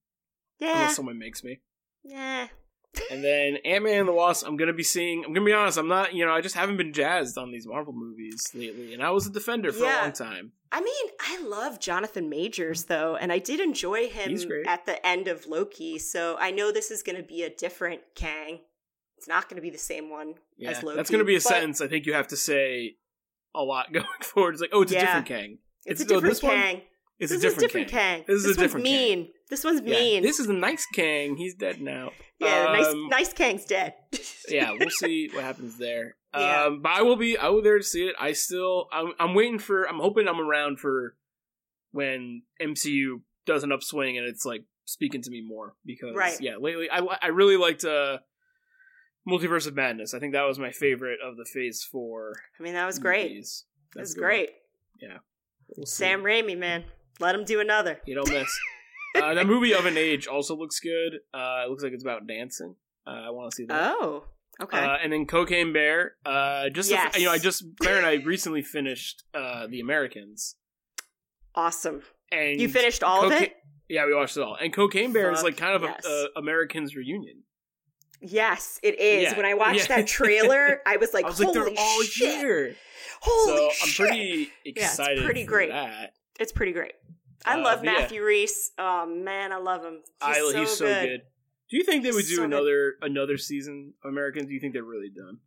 [0.59, 0.71] yeah.
[0.73, 1.59] unless someone makes me.
[2.03, 2.47] Yeah.
[3.11, 5.23] And then Ant Man and the Wasp, I'm gonna be seeing.
[5.25, 6.13] I'm gonna be honest, I'm not.
[6.13, 9.27] You know, I just haven't been jazzed on these Marvel movies lately, and I was
[9.27, 10.01] a defender for Yeah.
[10.01, 10.51] a long time.
[10.71, 14.37] I mean, I love Jonathan Majors though, and I did enjoy him
[14.67, 15.97] at the end of Loki.
[15.99, 18.59] So I know this is going to be a different Kang.
[19.17, 20.97] It's not going to be the same one Yeah, as Loki.
[20.97, 21.79] that's gonna be a but sentence.
[21.79, 22.95] I think you have to say
[23.53, 24.51] a lot going forward.
[24.55, 25.59] It's like, oh, it's a different Kang.
[25.85, 26.81] It's, It's- a oh, different this one?
[27.19, 27.23] Kang.
[27.23, 28.17] It's this a different, is a different Kang.
[28.17, 28.23] Kang.
[28.27, 28.93] This is a one's different Kang.
[29.19, 29.29] mean.
[29.49, 30.23] This one's Yeah, mean.
[30.23, 31.37] This is a nice Kang.
[31.37, 32.11] He's dead now.
[32.39, 33.93] yeah, nice, Um, nice Kang's dead.
[34.49, 36.15] yeah, we'll see what happens there.
[36.37, 36.63] Yeah.
[36.65, 37.37] Um, but I will be.
[37.37, 38.15] I will there to see it.
[38.19, 38.89] I still.
[38.91, 39.13] I'm.
[39.19, 39.87] I'm waiting for.
[39.87, 41.15] I'm hoping I'm around for
[41.91, 46.35] when MCU does an upswing and it's like speaking to me more because Right.
[46.41, 48.17] yeah, lately I I really liked uh,
[49.25, 50.13] Multiverse of Madness.
[50.13, 52.33] I think that was my favorite of the Phase Four.
[52.59, 53.29] I mean, that was great.
[53.29, 53.63] movies.
[53.95, 54.27] It That's was good one.
[54.29, 54.49] great.
[55.77, 55.85] We'll.
[55.85, 56.83] Sam Raimi, man,
[57.19, 57.99] let him do another.
[58.05, 58.47] you don't miss.
[59.15, 61.15] uh, that movie of an age also looks good.
[61.33, 62.75] Uh, it looks like it's about dancing.
[63.07, 63.95] Uh, I want to see that.
[63.99, 64.23] Oh,
[64.61, 64.79] okay.
[64.79, 66.15] Uh, and then Cocaine Bear.
[66.25, 67.17] Uh, just Yes.
[67.17, 70.55] you know, I just Claire and I recently finished uh, The Americans,
[71.53, 72.01] awesome.
[72.31, 73.53] and You finished all of it?
[73.87, 74.55] Yeah, we watched it all.
[74.59, 76.03] And Cocaine Bear is like kind of yes.
[76.05, 77.43] a, a Americans reunion.
[78.21, 79.23] Yes, it is.
[79.23, 79.97] Yeah, When I watched yeah.
[79.97, 82.37] that trailer, I was like, I was like, "Holy they're all shit!
[82.39, 82.75] here.
[83.21, 83.73] Holy shit.
[83.77, 85.23] so I'm shit!" pretty it's excited.
[85.23, 85.69] pretty for great.
[85.69, 86.13] That.
[86.39, 86.93] It's pretty great.
[87.45, 87.99] I Uh, love but yeah.
[87.99, 88.71] Matthew Rhys.
[88.77, 90.01] Oh man, I love him.
[90.03, 91.07] He's, I, so, he's so good.
[91.07, 91.21] good.
[91.69, 92.45] Do you think they would do so good.
[92.45, 94.47] another another season of Americans?
[94.47, 95.39] Do you think they're really done?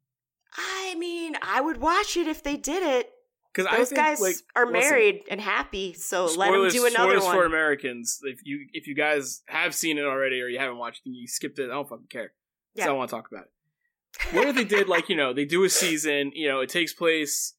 [0.56, 3.10] I mean, I would watch it if they did it.
[3.52, 6.36] because I Those think, guys like, are listen, married and happy, so let them
[6.70, 7.34] spoilers- do another spoilers one.
[7.36, 8.18] for Americans.
[8.22, 11.16] If you if you guys have seen it already or you haven't watched it, and
[11.16, 11.64] you skipped it.
[11.70, 12.32] I don't fucking care.
[12.74, 12.84] Yeah.
[12.84, 14.34] I don't want to talk about it.
[14.34, 16.32] What if they did like you know they do a season?
[16.34, 17.54] You know, it takes place.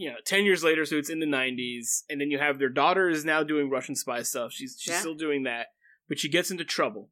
[0.00, 2.70] You know, ten years later, so it's in the '90s, and then you have their
[2.70, 4.50] daughter is now doing Russian spy stuff.
[4.52, 5.00] She's she's Yeah.
[5.00, 5.66] still doing that,
[6.08, 7.10] but she gets into trouble,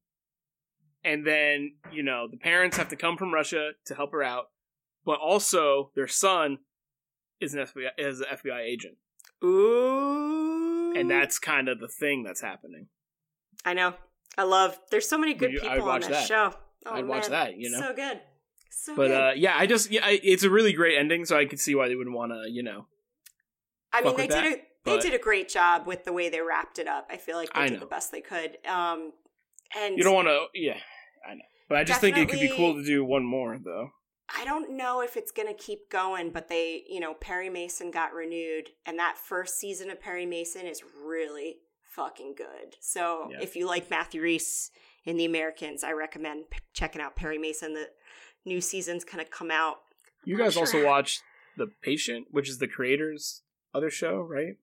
[1.04, 4.46] and then you know the parents have to come from Russia to help her out,
[5.04, 6.60] but also their son
[7.40, 8.96] is an FBI is an FBI agent,
[9.44, 12.88] Ooh, and that's kind of the thing that's happening.
[13.64, 13.94] I know.
[14.36, 14.78] I love.
[14.90, 16.26] There's so many good you- people on watch that, that.
[16.28, 16.54] show.
[16.86, 17.80] Oh, I'd watch that, you know?
[17.80, 18.20] so good,
[18.70, 21.44] so But uh, yeah, I just yeah, I, it's a really great ending, so I
[21.46, 22.86] could see why they would want to, you know.
[23.92, 26.40] I mean, they did that, a they did a great job with the way they
[26.40, 27.08] wrapped it up.
[27.10, 27.80] I feel like they I did know.
[27.80, 28.58] the best they could.
[28.66, 29.12] Um,
[29.78, 30.78] and You don't want to, yeah,
[31.28, 33.90] I know, but I just think it could be cool to do one more though.
[34.36, 37.90] I don't know if it's going to keep going, but they, you know, Perry Mason
[37.90, 41.56] got renewed, and that first season of Perry Mason is really
[41.96, 42.76] fucking good.
[42.80, 43.38] So Yeah.
[43.40, 44.70] if you like Matthew Rhys
[45.06, 47.72] in The Americans, I recommend p- checking out Perry Mason.
[47.72, 47.88] The
[48.44, 49.76] new season's kind of come out.
[50.24, 51.22] You I'm guys sure also how- watched
[51.56, 53.42] The Patient, which is the creator's
[53.74, 54.56] other show, right?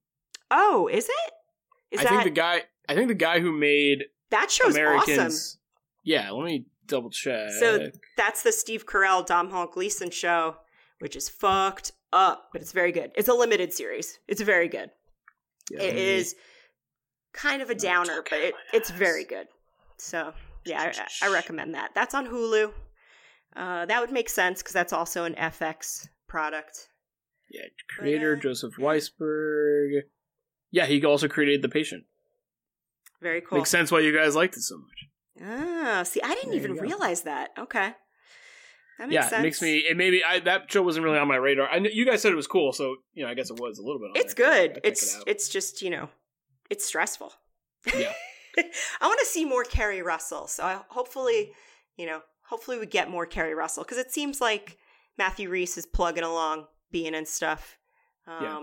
[0.51, 1.33] Oh, is it?
[1.91, 5.17] Is I that think the guy, I think the guy who made that show's Americans.
[5.19, 5.59] awesome?
[6.03, 7.51] Yeah, let me double check.
[7.59, 10.57] So that's the Steve Carell, Domhnall Gleeson show,
[10.99, 13.11] which is fucked up, but it's very good.
[13.15, 14.19] It's a limited series.
[14.27, 14.91] It's very good.
[15.71, 16.35] Yeah, it is
[17.33, 19.47] kind of a downer, but it, it's very good.
[19.97, 20.33] So
[20.65, 21.91] yeah, I, I recommend that.
[21.95, 22.71] That's on Hulu.
[23.55, 26.89] Uh, that would make sense because that's also an FX product.
[27.49, 30.01] Yeah, creator uh, Joseph Weisberg.
[30.71, 32.03] Yeah, he also created The Patient.
[33.21, 33.59] Very cool.
[33.59, 35.07] Makes sense why you guys liked it so much.
[35.41, 37.51] Ah, see, I didn't There even realize that.
[37.57, 37.93] Okay,
[38.97, 39.39] that makes yeah, sense.
[39.39, 39.77] it makes me.
[39.79, 41.69] It maybe I that show wasn't really on my radar.
[41.69, 43.77] I know you guys said it was cool, so you know I guess it was
[43.77, 44.11] a little bit.
[44.11, 44.81] On It's there, good.
[44.83, 46.09] It's it it's just you know,
[46.69, 47.33] it's stressful.
[47.97, 48.13] Yeah.
[48.57, 50.47] I want to see more Keri Russell.
[50.47, 51.51] So I, hopefully,
[51.97, 54.77] you know, hopefully we get more Keri Russell because it seems like
[55.17, 57.77] Matthew Rhys is plugging along, being and stuff.
[58.27, 58.61] Um, Yeah.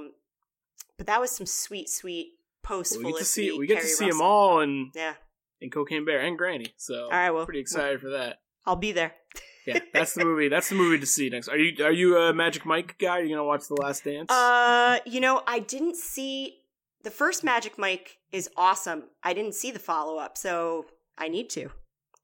[0.98, 3.88] But that was some sweet, sweet post Well, we get to see we get Keri
[3.88, 5.14] to see them all in Yeah,
[5.60, 6.74] in Cocaine Bear and Granny.
[6.76, 8.40] So All right, well, pretty excited for that.
[8.66, 9.14] I'll be there.
[9.64, 10.48] Yeah, that's the movie.
[10.48, 11.46] That's the movie to see next.
[11.46, 13.18] Are you are you a Magic Mike guy?
[13.18, 14.28] Are you gonna watch The Last Dance?
[14.28, 16.62] Uh, you know, I didn't see
[17.04, 19.04] the first Magic Mike is awesome.
[19.22, 21.70] I didn't see the follow up, so I need to.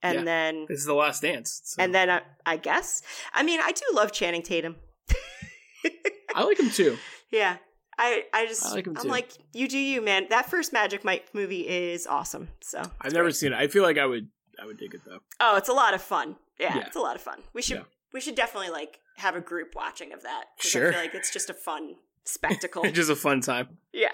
[0.02, 0.24] And Yeah.
[0.24, 1.60] then this is The Last Dance.
[1.64, 3.02] so- and then I, I guess
[3.34, 4.76] I mean I do love Channing Tatum.
[6.34, 6.96] I like him too.
[7.30, 7.56] yeah,
[7.98, 9.08] I I just I like him I'm too.
[9.08, 10.26] like you do you man.
[10.30, 12.48] That first Magic Mike movie is awesome.
[12.60, 13.56] So I've never seen it.
[13.56, 14.28] I feel like I would
[14.60, 15.20] I would dig it though.
[15.40, 16.36] Oh, it's a lot of fun.
[16.58, 16.86] Yeah, Yeah.
[16.86, 17.42] it's a lot of fun.
[17.52, 17.84] We should Yeah.
[18.12, 20.44] we should definitely like have a group watching of that.
[20.60, 20.88] Sure.
[20.88, 22.84] I feel like it's just a fun spectacle.
[22.84, 23.78] It's just a fun time.
[23.92, 24.12] yeah.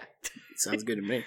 [0.57, 1.25] Sounds good to me.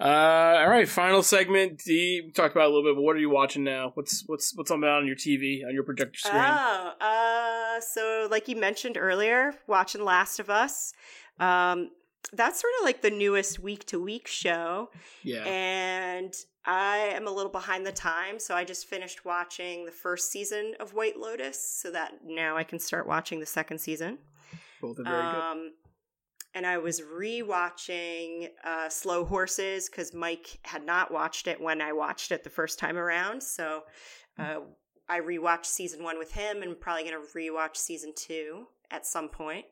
[0.00, 1.78] Uh, all right, final segment.
[1.84, 3.92] D, we talked about a little bit, but what are you watching now?
[3.94, 6.34] What's what's what's on on your TV on your projector screen?
[6.36, 10.92] Oh, uh, so like you mentioned earlier, watching Last of Us.
[11.38, 11.90] Um,
[12.32, 14.90] that's sort of like the newest week to week show,
[15.22, 16.34] yeah, and
[16.64, 20.74] I am a little behind the time, so I just finished watching the first season
[20.80, 24.18] of White Lotus, so that now I can start watching the second season.
[24.80, 25.72] both are very good.
[26.54, 31.92] And I was rewatching uh, Slow Horses because Mike had not watched it when I
[31.92, 33.42] watched it the first time around.
[33.42, 33.82] So
[34.38, 34.60] uh,
[35.08, 39.28] I rewatched season one with him, and probably going to rewatch season two at some
[39.28, 39.64] point.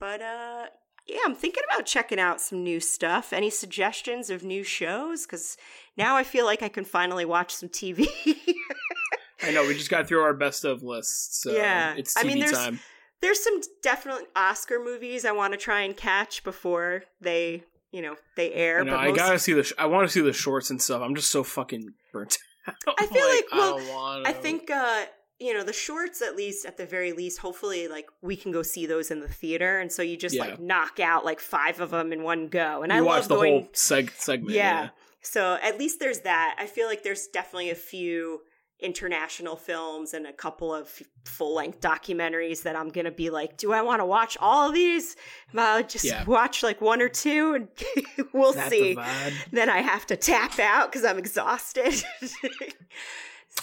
[0.00, 0.66] But uh,
[1.06, 3.32] yeah, I'm thinking about checking out some new stuff.
[3.32, 5.26] Any suggestions of new shows?
[5.26, 5.56] Because
[5.96, 8.08] now I feel like I can finally watch some TV.
[9.42, 11.42] I know we just got through our best of lists.
[11.42, 11.94] So Yeah.
[11.96, 12.80] it's I TV mean, there's- time.
[13.22, 18.16] There's some definite Oscar movies I want to try and catch before they, you know,
[18.36, 18.80] they air.
[18.80, 19.64] I know but I most- gotta see the.
[19.64, 21.02] Sh- I want to see the shorts and stuff.
[21.02, 22.38] I'm just so fucking burnt.
[22.98, 24.22] I feel like- well, I.
[24.30, 25.04] I think, uh,
[25.38, 28.62] you know, the shorts at least, at the very least, hopefully, like we can go
[28.62, 30.44] see those in the theater, and so you just Yeah.
[30.44, 32.82] like knock out like five of them in one go.
[32.82, 33.52] And you I watch love the going.
[33.62, 34.54] whole seg- segment.
[34.54, 34.90] yeah.
[35.22, 36.56] So at least there's that.
[36.58, 38.40] I feel like there's definitely a few
[38.82, 40.88] international films and a couple of
[41.24, 44.74] full length documentaries that I'm gonna be like, do I want to watch all of
[44.74, 45.16] these?
[45.56, 46.24] I'll just Yeah.
[46.24, 47.68] watch like one or two, and
[48.32, 48.94] we'll That's see.
[48.94, 49.32] the.
[49.52, 52.02] Then I have to tap out because I'm exhausted.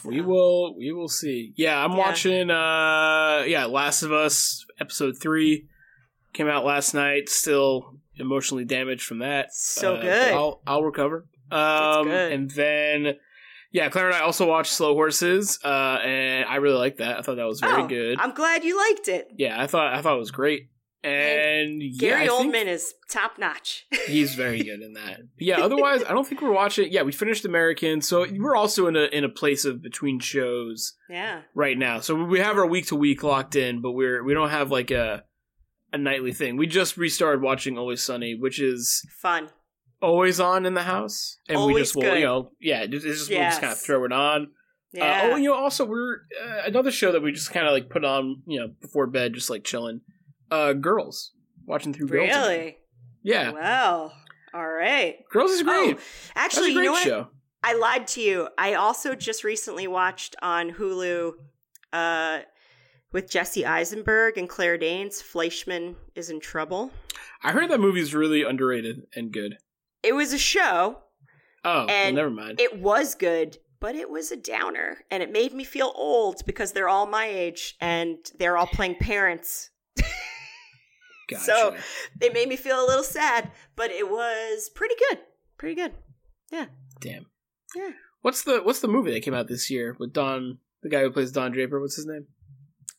[0.03, 1.53] We will we will see.
[1.55, 1.97] Yeah, I'm Yeah.
[1.97, 5.65] watching uh yeah, Last of Us episode 3
[6.33, 9.53] came out last night, still emotionally damaged from that.
[9.53, 10.33] So Uh, good.
[10.33, 11.25] I'll I'll recover.
[11.51, 13.15] Um and then
[13.71, 17.17] yeah, Claire and I also watched Slow Horses uh and I really liked that.
[17.17, 18.19] I thought that was very Oh, good.
[18.19, 19.27] I'm glad you liked it.
[19.37, 20.69] yeah, I thought I thought it was great.
[21.03, 23.85] And yeah, Gary Oldman is top notch.
[24.07, 25.19] he's very good in that.
[25.37, 26.91] Yeah, otherwise, I don't think we're watching.
[26.91, 30.95] Yeah, we finished American, so we're also in a in a place of between shows
[31.07, 31.41] yeah.
[31.53, 31.99] right now.
[31.99, 34.91] So we have our week to week locked in, but we're we don't have like
[34.91, 35.23] a
[35.93, 36.57] a nightly thing.
[36.57, 39.49] We just restarted watching Always Sunny, which is Fun.
[40.01, 42.19] Always on in the house, and we just will, good.
[42.19, 43.85] you know, yeah, it's just we'll just kind of Yes.
[43.85, 44.47] throw it on.
[44.93, 45.03] Yeah.
[45.03, 47.73] Uh, oh, and, you know, also we're uh, another show that we just kind of
[47.73, 50.01] like put on, you know, before bed, just like chilling.
[50.49, 51.33] Uh, Girls,
[51.65, 52.29] watching through Girls.
[52.29, 52.77] really?
[53.23, 54.13] Yeah, Well,
[54.53, 55.17] all right.
[55.29, 55.97] Girls is great.
[55.97, 56.01] Oh,
[56.35, 57.03] actually, great you know what?
[57.03, 57.27] show.
[57.63, 58.47] I lied to you.
[58.57, 61.33] I also just recently watched on Hulu
[61.91, 62.39] uh,
[63.11, 66.91] with Jesse Eisenberg and Claire Danes, Fleischman is in Trouble.
[67.43, 69.57] I heard that movie's really underrated and good.
[70.07, 70.99] It was a show.
[71.65, 72.59] Oh, well, And never mind.
[72.61, 74.99] It was good, but it was a downer.
[75.11, 78.95] And it made me feel old because they're all my age and they're all playing
[78.95, 79.69] parents.
[81.29, 81.43] Gotcha.
[81.43, 81.75] so-
[82.21, 85.19] It made me feel a little sad, but it was pretty good.
[85.57, 85.91] Pretty good.
[86.51, 86.67] Yeah.
[87.01, 87.25] Damn.
[87.75, 87.89] Yeah.
[88.21, 91.11] What's the What's the movie that came out this year with Don, the guy who
[91.11, 91.79] plays Don Draper?
[91.81, 92.27] What's his name?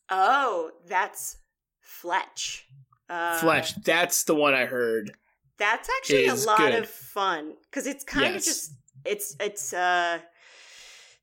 [0.09, 1.37] Oh, that's
[1.81, 2.67] Fletch.
[3.09, 3.75] Uh, Fletch.
[3.83, 5.13] That's the one I heard.
[5.59, 6.75] That's actually a lot good.
[6.75, 8.73] of fun because it's kind of just
[9.05, 10.19] it's it's uh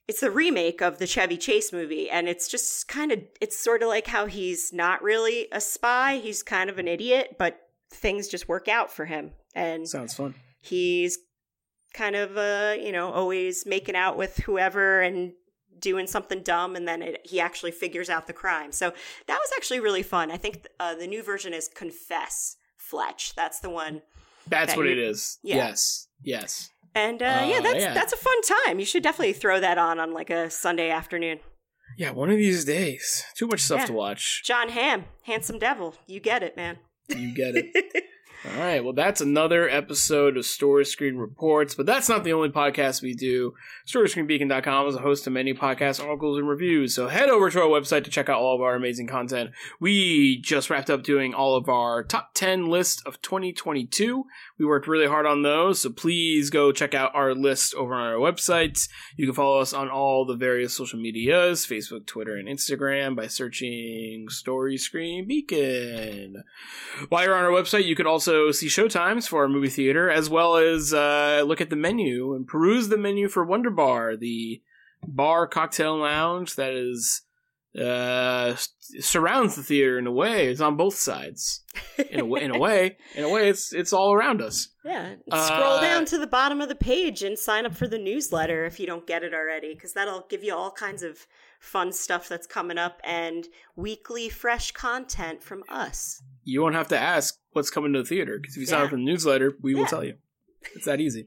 [0.09, 3.83] it's a remake of the Chevy Chase movie and it's just kind of it's sort
[3.83, 7.59] of like how he's not really a spy, he's kind of an idiot, but
[7.91, 10.35] things just work out for him and Sounds fun.
[10.61, 11.19] he's
[11.95, 15.33] kind of uh you know always making out with whoever and
[15.79, 18.73] doing something dumb and then it, he actually figures out the crime.
[18.73, 18.93] So
[19.27, 20.31] that was actually really fun.
[20.31, 23.35] I think uh, the new version is Confess Fletch.
[23.35, 24.01] That's the one
[24.49, 25.39] That's That what it is.
[25.43, 25.57] Yeah.
[25.57, 26.09] Yes.
[26.23, 26.71] Yes.
[26.95, 27.93] And uh, Uh, yeah, that's yeah.
[27.95, 28.79] that's a fun time.
[28.79, 31.41] You should definitely throw that on on like a Sunday afternoon.
[31.99, 32.11] Yeah.
[32.11, 33.25] One of these days.
[33.37, 33.87] Too much stuff Yeah.
[33.87, 34.43] to watch.
[34.45, 36.79] Jon Hamm, handsome devil, you get it, man.
[37.09, 38.05] You get it.
[38.53, 38.85] All right.
[38.85, 43.13] Well, that's another episode of Story Screen Reports, but that's not the only podcast we
[43.13, 43.55] do.
[43.87, 46.95] StoryScreenBeacon.com is a host of many podcasts, articles, and reviews.
[46.95, 49.51] So head over to our website to check out all of our amazing content.
[49.81, 54.25] We just wrapped up doing all of our top 10 list of 2022.
[54.59, 58.13] We worked really hard on those, so please go check out our list over on
[58.13, 58.89] our website.
[59.17, 63.27] You can follow us on all the various social medias Facebook, Twitter, and Instagram by
[63.27, 66.45] searching Story Screen Beacon.
[67.09, 70.29] While you're on our website, you could also see showtimes for our movie theater, as
[70.31, 74.63] well as uh, look at the menu and peruse the menu for Wonder Bar, the
[75.07, 77.23] bar cocktail lounge that is
[77.79, 78.57] uh,
[79.01, 80.47] surrounds the theater in a way.
[80.47, 81.63] It's on both sides.
[82.11, 84.69] In a way, in a way, in a way, it's it's all around us.
[84.85, 87.99] Yeah, scroll Uh, down to the bottom of the page and sign up for the
[87.99, 91.27] newsletter if you don't get it already, because that'll give you all kinds of
[91.61, 96.23] fun stuff that's coming up and weekly fresh content from us.
[96.45, 98.85] You won't have to ask what's coming to the theater because if you sign Yeah.
[98.85, 100.15] up for the newsletter, we will tell you.
[100.75, 101.27] It's that easy.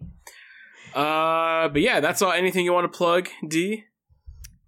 [0.93, 2.31] Uh, but yeah, that's all.
[2.31, 3.85] Anything you want to plug, D?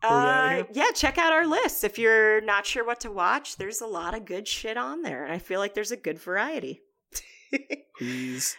[0.02, 1.84] Before we get outta Uh, yeah, check out our list.
[1.84, 5.24] If you're not sure what to watch, there's a lot of good shit on there.
[5.24, 6.82] And I feel like there's a good variety.
[7.98, 8.56] please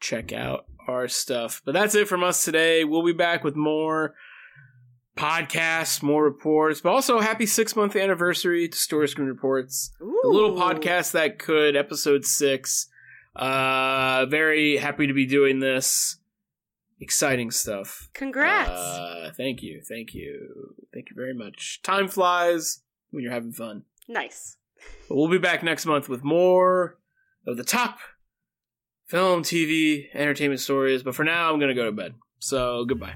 [0.00, 1.62] check out our stuff.
[1.64, 2.84] But that's it from us today.
[2.84, 4.14] We'll be back with more
[5.16, 10.54] podcasts, more reports, but also happy six month anniversary to Story Screen Reports, the little
[10.54, 12.88] podcast that could, episode six.
[13.34, 16.18] Uh, very happy to be doing this.
[17.00, 18.08] Exciting stuff.
[18.14, 18.70] Congrats.
[18.70, 21.80] Uh, thank you, thank you, thank you very much.
[21.82, 23.82] Time flies when you're having fun.
[24.08, 24.56] nice.
[25.08, 26.98] But we'll be back next month with more
[27.46, 27.98] of the top
[29.06, 31.02] film, TV, entertainment stories.
[31.02, 32.14] But for now, I'm going to go to bed.
[32.38, 33.14] So goodbye.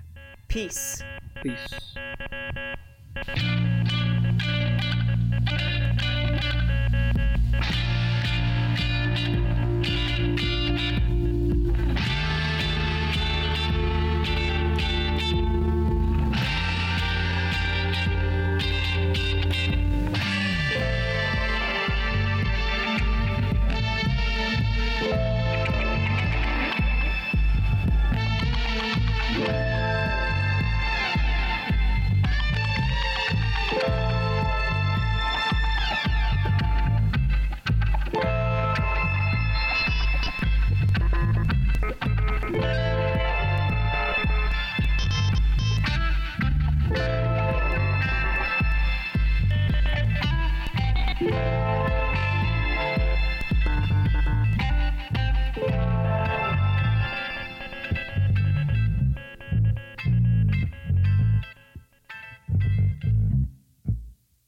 [0.51, 1.05] Peace.
[1.45, 1.81] Peace.